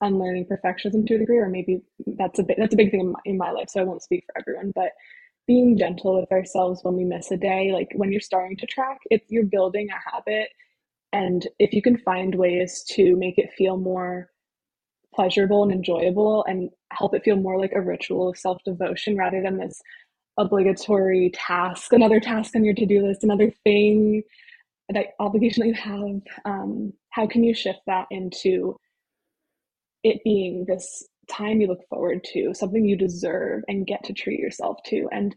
unlearning 0.00 0.46
perfectionism 0.46 1.06
to 1.06 1.14
a 1.14 1.18
degree, 1.18 1.38
or 1.38 1.48
maybe 1.48 1.82
that's 2.18 2.38
a 2.38 2.42
bit 2.42 2.56
that's 2.58 2.74
a 2.74 2.76
big 2.76 2.90
thing 2.90 3.00
in 3.00 3.12
my, 3.12 3.20
in 3.24 3.38
my 3.38 3.50
life. 3.52 3.68
So 3.70 3.80
I 3.80 3.84
won't 3.84 4.02
speak 4.02 4.24
for 4.26 4.38
everyone, 4.38 4.72
but 4.74 4.92
being 5.46 5.78
gentle 5.78 6.20
with 6.20 6.32
ourselves 6.32 6.80
when 6.82 6.96
we 6.96 7.04
miss 7.04 7.30
a 7.30 7.36
day, 7.36 7.72
like 7.72 7.88
when 7.94 8.12
you're 8.12 8.20
starting 8.20 8.56
to 8.58 8.66
track, 8.66 8.98
it's 9.10 9.30
you're 9.30 9.44
building 9.44 9.88
a 9.90 10.10
habit, 10.10 10.48
and 11.12 11.46
if 11.58 11.72
you 11.72 11.82
can 11.82 11.98
find 11.98 12.34
ways 12.34 12.84
to 12.92 13.16
make 13.16 13.38
it 13.38 13.52
feel 13.56 13.76
more 13.76 14.31
pleasurable 15.14 15.62
and 15.62 15.72
enjoyable 15.72 16.44
and 16.48 16.70
help 16.92 17.14
it 17.14 17.24
feel 17.24 17.36
more 17.36 17.58
like 17.58 17.72
a 17.74 17.80
ritual 17.80 18.28
of 18.28 18.38
self 18.38 18.62
devotion 18.64 19.16
rather 19.16 19.42
than 19.42 19.58
this 19.58 19.80
obligatory 20.38 21.30
task, 21.34 21.92
another 21.92 22.20
task 22.20 22.56
on 22.56 22.64
your 22.64 22.74
to 22.74 22.86
do 22.86 23.06
list, 23.06 23.24
another 23.24 23.52
thing, 23.64 24.22
that 24.88 25.08
obligation 25.20 25.62
that 25.62 25.68
you 25.68 25.74
have. 25.74 26.22
Um, 26.44 26.92
how 27.10 27.26
can 27.26 27.44
you 27.44 27.54
shift 27.54 27.80
that 27.86 28.06
into 28.10 28.76
it 30.02 30.22
being 30.24 30.64
this 30.66 31.06
time 31.30 31.60
you 31.60 31.66
look 31.66 31.86
forward 31.88 32.24
to, 32.32 32.54
something 32.54 32.84
you 32.84 32.96
deserve 32.96 33.62
and 33.68 33.86
get 33.86 34.04
to 34.04 34.12
treat 34.12 34.40
yourself 34.40 34.78
to? 34.86 35.08
And 35.12 35.34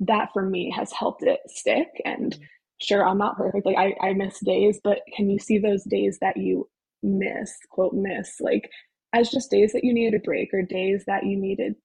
that 0.00 0.30
for 0.32 0.42
me 0.42 0.72
has 0.76 0.92
helped 0.92 1.22
it 1.22 1.40
stick. 1.46 1.88
And 2.04 2.32
mm-hmm. 2.32 2.44
sure, 2.80 3.06
I'm 3.06 3.18
not 3.18 3.36
perfect. 3.36 3.66
Like 3.66 3.76
I, 3.76 3.94
I 4.00 4.12
miss 4.12 4.40
days, 4.40 4.80
but 4.82 5.00
can 5.16 5.30
you 5.30 5.38
see 5.38 5.58
those 5.58 5.84
days 5.84 6.18
that 6.20 6.36
you 6.36 6.68
miss, 7.02 7.52
quote, 7.70 7.94
miss? 7.94 8.40
Like 8.40 8.70
as 9.14 9.30
just 9.30 9.50
days 9.50 9.72
that 9.72 9.84
you 9.84 9.94
needed 9.94 10.20
a 10.20 10.22
break 10.24 10.52
or 10.52 10.60
days 10.62 11.04
that 11.06 11.24
you 11.24 11.36
needed 11.38 11.76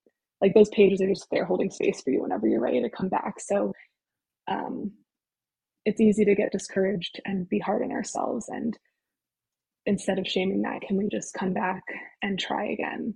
like 0.42 0.54
those 0.54 0.70
pages 0.70 1.02
are 1.02 1.08
just 1.08 1.28
there 1.32 1.46
holding 1.46 1.70
space 1.70 2.02
for 2.02 2.12
you 2.12 2.22
whenever 2.22 2.48
you're 2.48 2.62
ready 2.62 2.82
to 2.82 2.90
come 2.90 3.10
back. 3.10 3.40
So 3.40 3.74
um, 4.48 4.92
it's 5.86 6.02
easy 6.02 6.26
to 6.26 6.36
get 6.36 6.52
discouraged 6.52 7.20
and 7.26 7.48
be 7.48 7.60
hard 7.60 7.84
on 7.84 7.92
ourselves 7.92 8.48
and 8.50 8.78
instead 9.86 10.20
of 10.20 10.28
shaming 10.28 10.62
that 10.64 10.82
can 10.82 10.98
we 10.98 11.08
just 11.10 11.34
come 11.34 11.54
back 11.54 11.82
and 12.22 12.38
try 12.38 12.68
again 12.68 13.14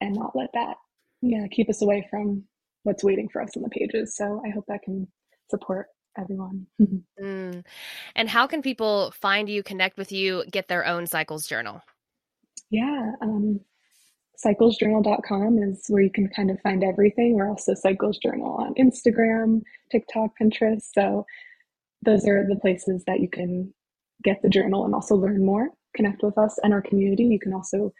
and 0.00 0.14
not 0.14 0.34
let 0.34 0.48
that 0.54 0.76
yeah 1.22 1.46
keep 1.50 1.68
us 1.68 1.82
away 1.82 2.06
from 2.08 2.44
what's 2.84 3.04
waiting 3.04 3.28
for 3.32 3.42
us 3.42 3.56
in 3.56 3.62
the 3.62 3.68
pages. 3.68 4.16
So 4.16 4.40
i 4.46 4.50
hope 4.50 4.64
that 4.68 4.82
can 4.82 5.08
support 5.50 5.86
everyone. 6.18 6.66
Mm. 7.20 7.64
and 8.16 8.28
how 8.28 8.46
can 8.46 8.60
people 8.60 9.12
find 9.12 9.48
you 9.48 9.62
connect 9.62 9.96
with 9.96 10.10
you 10.12 10.44
get 10.50 10.66
their 10.68 10.84
own 10.84 11.06
cycles 11.06 11.46
journal 11.46 11.80
yeah, 12.74 13.12
um, 13.20 13.60
cyclesjournal.com 14.44 15.58
is 15.58 15.84
where 15.88 16.02
you 16.02 16.10
can 16.10 16.28
kind 16.28 16.50
of 16.50 16.60
find 16.60 16.82
everything. 16.82 17.34
We're 17.34 17.48
also 17.48 17.74
Cycles 17.74 18.18
Journal 18.18 18.56
on 18.58 18.74
Instagram, 18.74 19.62
TikTok, 19.90 20.30
Pinterest. 20.40 20.82
So 20.92 21.24
those 22.02 22.26
are 22.26 22.46
the 22.46 22.56
places 22.56 23.04
that 23.06 23.20
you 23.20 23.28
can 23.28 23.72
get 24.22 24.42
the 24.42 24.48
journal 24.48 24.84
and 24.84 24.94
also 24.94 25.14
learn 25.14 25.44
more, 25.44 25.70
connect 25.94 26.22
with 26.22 26.36
us 26.36 26.58
and 26.62 26.72
our 26.72 26.82
community. 26.82 27.24
You 27.24 27.38
can 27.38 27.52
also 27.52 27.92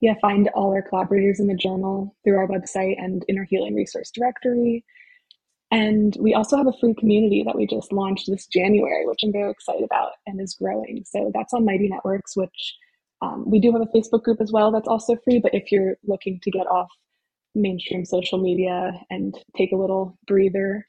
yeah, 0.00 0.14
find 0.20 0.48
all 0.54 0.72
our 0.72 0.82
collaborators 0.82 1.40
in 1.40 1.46
the 1.46 1.54
journal 1.54 2.16
through 2.24 2.38
our 2.38 2.48
website 2.48 2.96
and 2.98 3.24
in 3.28 3.38
our 3.38 3.44
healing 3.44 3.74
resource 3.74 4.10
directory. 4.10 4.84
And 5.70 6.16
we 6.18 6.34
also 6.34 6.56
have 6.56 6.66
a 6.66 6.78
free 6.80 6.94
community 6.94 7.42
that 7.44 7.56
we 7.56 7.66
just 7.66 7.92
launched 7.92 8.28
this 8.28 8.46
January, 8.46 9.06
which 9.06 9.20
I'm 9.22 9.32
very 9.32 9.50
excited 9.50 9.84
about 9.84 10.12
and 10.26 10.40
is 10.40 10.54
growing. 10.54 11.04
So 11.06 11.30
that's 11.32 11.54
on 11.54 11.64
Mighty 11.64 11.88
Networks, 11.88 12.36
which 12.36 12.74
um, 13.22 13.44
we 13.46 13.60
do 13.60 13.72
have 13.72 13.82
a 13.82 13.86
Facebook 13.86 14.22
group 14.22 14.40
as 14.40 14.52
well 14.52 14.72
that's 14.72 14.88
also 14.88 15.16
free, 15.24 15.40
but 15.40 15.54
if 15.54 15.70
you're 15.70 15.96
looking 16.04 16.40
to 16.42 16.50
get 16.50 16.66
off 16.66 16.88
mainstream 17.54 18.04
social 18.04 18.38
media 18.38 18.92
and 19.10 19.36
take 19.56 19.72
a 19.72 19.76
little 19.76 20.16
breather, 20.26 20.86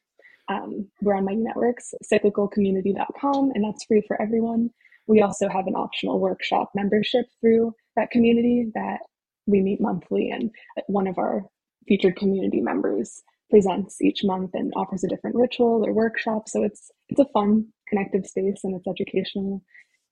um, 0.47 0.87
we're 1.01 1.15
on 1.15 1.25
Mighty 1.25 1.41
Networks, 1.41 1.93
cyclicalcommunity.com, 2.11 3.51
and 3.53 3.63
that's 3.63 3.85
free 3.85 4.03
for 4.07 4.21
everyone. 4.21 4.69
We 5.07 5.21
also 5.21 5.49
have 5.49 5.67
an 5.67 5.75
optional 5.75 6.19
workshop 6.19 6.71
membership 6.75 7.25
through 7.39 7.73
that 7.95 8.11
community 8.11 8.71
that 8.75 8.99
we 9.45 9.61
meet 9.61 9.81
monthly, 9.81 10.29
and 10.29 10.51
one 10.87 11.07
of 11.07 11.17
our 11.17 11.43
featured 11.87 12.15
community 12.15 12.61
members 12.61 13.21
presents 13.49 14.01
each 14.01 14.23
month 14.23 14.51
and 14.53 14.71
offers 14.75 15.03
a 15.03 15.07
different 15.07 15.35
ritual 15.35 15.85
or 15.85 15.91
workshop. 15.91 16.47
So 16.47 16.63
it's 16.63 16.89
it's 17.09 17.19
a 17.19 17.25
fun, 17.33 17.65
connective 17.89 18.25
space, 18.25 18.61
and 18.63 18.75
it's 18.75 18.87
educational, 18.87 19.61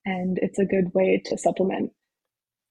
and 0.06 0.38
it's 0.42 0.60
a 0.60 0.66
good 0.66 0.94
way 0.94 1.22
to 1.26 1.38
supplement 1.38 1.92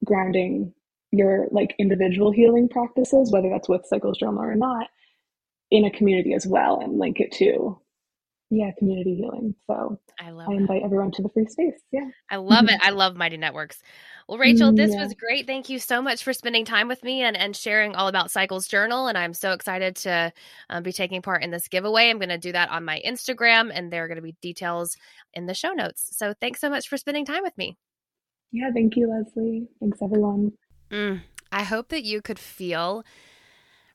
grounding 0.04 0.72
your 1.11 1.46
like 1.50 1.74
individual 1.78 2.30
healing 2.30 2.68
practices, 2.68 3.32
whether 3.32 3.48
that's 3.48 3.68
with 3.68 3.87
Cycles 3.87 4.18
Journal 4.18 4.42
or 4.42 4.54
not, 4.54 4.88
in 5.70 5.84
a 5.84 5.90
community 5.90 6.34
as 6.34 6.46
well 6.46 6.80
and 6.80 6.98
link 6.98 7.20
it 7.20 7.32
to 7.32 7.78
yeah 8.50 8.70
community 8.78 9.14
healing. 9.16 9.54
So 9.66 9.98
i 10.18 10.30
love 10.30 10.48
i 10.48 10.54
invite 10.54 10.80
that. 10.80 10.87
everyone 10.87 11.11
to 11.12 11.22
the 11.22 11.28
free 11.28 11.46
space. 11.46 11.80
Yeah. 11.92 12.08
I 12.30 12.37
love 12.37 12.68
it. 12.68 12.80
I 12.82 12.90
love 12.90 13.14
mighty 13.14 13.37
networks. 13.37 13.82
Well 14.26 14.38
Rachael 14.38 14.72
this 14.72 14.92
yeah. 14.94 15.02
was 15.02 15.14
great. 15.14 15.46
Thank 15.46 15.68
you 15.68 15.78
so 15.78 16.00
much 16.00 16.24
for 16.24 16.32
spending 16.32 16.64
time 16.64 16.88
with 16.88 17.02
me 17.02 17.22
and, 17.22 17.37
and 17.37 17.54
sharing 17.54 17.94
all 17.94 18.08
about 18.08 18.30
cycles 18.30 18.66
journal 18.66 19.08
and 19.08 19.18
i'm 19.18 19.34
so 19.34 19.52
excited 19.52 19.96
to 19.96 20.32
um, 20.70 20.82
be 20.82 20.92
taking 20.92 21.20
part 21.20 21.42
in 21.42 21.50
this 21.50 21.68
giveaway. 21.68 22.08
I'm 22.08 22.18
going 22.18 22.30
to 22.30 22.38
do 22.38 22.52
that 22.52 22.70
on 22.70 22.84
my 22.84 23.02
instagram 23.06 23.70
and 23.72 23.92
there 23.92 24.04
are 24.04 24.08
going 24.08 24.16
to 24.16 24.22
be 24.22 24.37
details 24.40 24.96
in 25.34 25.44
the 25.44 25.54
show 25.54 25.72
notes. 25.72 26.16
So 26.16 26.32
thanks 26.40 26.61
so 26.61 26.70
much 26.70 26.88
for 26.88 26.96
spending 26.96 27.26
time 27.26 27.42
with 27.42 27.56
me 27.58 27.76
yeah, 28.52 28.70
thank 28.72 28.96
you, 28.96 29.08
Leslie. 29.08 29.68
Thanks, 29.80 30.00
everyone. 30.02 30.52
Mm, 30.90 31.22
I 31.52 31.64
hope 31.64 31.88
that 31.88 32.04
you 32.04 32.22
could 32.22 32.38
feel 32.38 33.04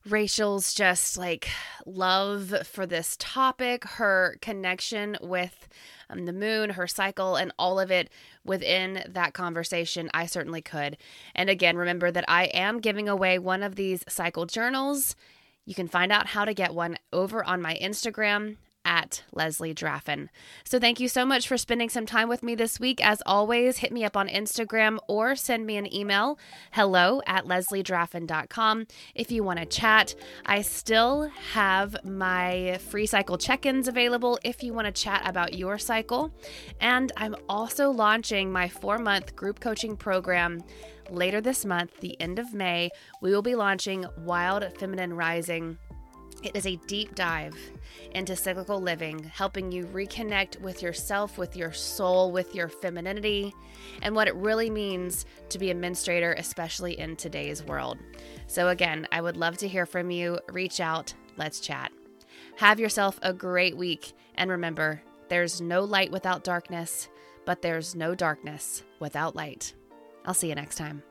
Rachael's 0.08 0.74
just 0.74 1.16
like 1.16 1.48
love 1.86 2.54
for 2.64 2.86
this 2.86 3.16
topic, 3.18 3.84
her 3.84 4.36
connection 4.40 5.16
with 5.22 5.66
um, 6.10 6.26
the 6.26 6.32
moon, 6.32 6.70
her 6.70 6.86
cycle, 6.86 7.36
and 7.36 7.52
all 7.58 7.80
of 7.80 7.90
it 7.90 8.10
within 8.44 9.02
that 9.08 9.32
conversation. 9.32 10.10
I 10.12 10.26
certainly 10.26 10.60
could. 10.60 10.98
And 11.34 11.48
again, 11.48 11.76
remember 11.76 12.10
that 12.10 12.26
I 12.28 12.44
am 12.46 12.80
giving 12.80 13.08
away 13.08 13.38
one 13.38 13.62
of 13.62 13.76
these 13.76 14.04
cycle 14.08 14.46
journals. 14.46 15.16
You 15.64 15.74
can 15.74 15.88
find 15.88 16.12
out 16.12 16.28
how 16.28 16.44
to 16.44 16.52
get 16.52 16.74
one 16.74 16.98
over 17.12 17.42
on 17.42 17.62
my 17.62 17.78
Instagram 17.80 18.56
at 18.84 19.22
Leslie 19.32 19.74
Draffin. 19.74 20.28
So 20.64 20.78
thank 20.78 21.00
you 21.00 21.08
so 21.08 21.24
much 21.24 21.48
for 21.48 21.56
spending 21.56 21.88
some 21.88 22.06
time 22.06 22.28
with 22.28 22.42
me 22.42 22.54
this 22.54 22.78
week. 22.78 23.04
As 23.04 23.22
always, 23.26 23.78
hit 23.78 23.92
me 23.92 24.04
up 24.04 24.16
on 24.16 24.28
Instagram 24.28 24.98
or 25.08 25.36
send 25.36 25.66
me 25.66 25.76
an 25.76 25.92
email, 25.92 26.38
hello 26.72 27.20
at 27.26 27.46
lesliedraffin.com 27.46 28.86
if 29.14 29.30
you 29.30 29.42
want 29.42 29.58
to 29.58 29.66
chat. 29.66 30.14
I 30.46 30.62
still 30.62 31.30
have 31.52 31.96
my 32.04 32.78
free 32.88 33.06
cycle 33.06 33.38
check-ins 33.38 33.88
available 33.88 34.38
if 34.44 34.62
you 34.62 34.72
want 34.72 34.86
to 34.86 34.92
chat 34.92 35.22
about 35.28 35.54
your 35.54 35.78
cycle. 35.78 36.32
And 36.80 37.12
I'm 37.16 37.34
also 37.48 37.90
launching 37.90 38.52
my 38.52 38.68
four-month 38.68 39.36
group 39.36 39.60
coaching 39.60 39.96
program 39.96 40.62
later 41.10 41.40
this 41.40 41.64
month, 41.64 42.00
the 42.00 42.18
end 42.20 42.38
of 42.38 42.54
May. 42.54 42.90
We 43.20 43.30
will 43.30 43.42
be 43.42 43.54
launching 43.54 44.06
Wild 44.18 44.64
Feminine 44.78 45.14
Rising 45.14 45.78
it 46.44 46.56
is 46.56 46.66
a 46.66 46.76
deep 46.86 47.14
dive 47.14 47.56
into 48.12 48.36
cyclical 48.36 48.80
living, 48.80 49.22
helping 49.24 49.72
you 49.72 49.86
reconnect 49.86 50.60
with 50.60 50.82
yourself, 50.82 51.38
with 51.38 51.56
your 51.56 51.72
soul, 51.72 52.30
with 52.30 52.54
your 52.54 52.68
femininity, 52.68 53.54
and 54.02 54.14
what 54.14 54.28
it 54.28 54.34
really 54.34 54.70
means 54.70 55.26
to 55.48 55.58
be 55.58 55.70
a 55.70 55.74
menstruator, 55.74 56.38
especially 56.38 56.98
in 56.98 57.16
today's 57.16 57.64
world. 57.64 57.98
So, 58.46 58.68
again, 58.68 59.08
I 59.10 59.20
would 59.20 59.36
love 59.36 59.56
to 59.58 59.68
hear 59.68 59.86
from 59.86 60.10
you. 60.10 60.38
Reach 60.48 60.80
out, 60.80 61.14
let's 61.36 61.60
chat. 61.60 61.90
Have 62.56 62.78
yourself 62.78 63.18
a 63.22 63.32
great 63.32 63.76
week, 63.76 64.12
and 64.34 64.50
remember, 64.50 65.02
there's 65.28 65.60
no 65.60 65.82
light 65.82 66.12
without 66.12 66.44
darkness, 66.44 67.08
but 67.46 67.62
there's 67.62 67.94
no 67.94 68.14
darkness 68.14 68.82
without 69.00 69.34
light. 69.34 69.74
I'll 70.24 70.34
see 70.34 70.48
you 70.48 70.54
next 70.54 70.76
time. 70.76 71.02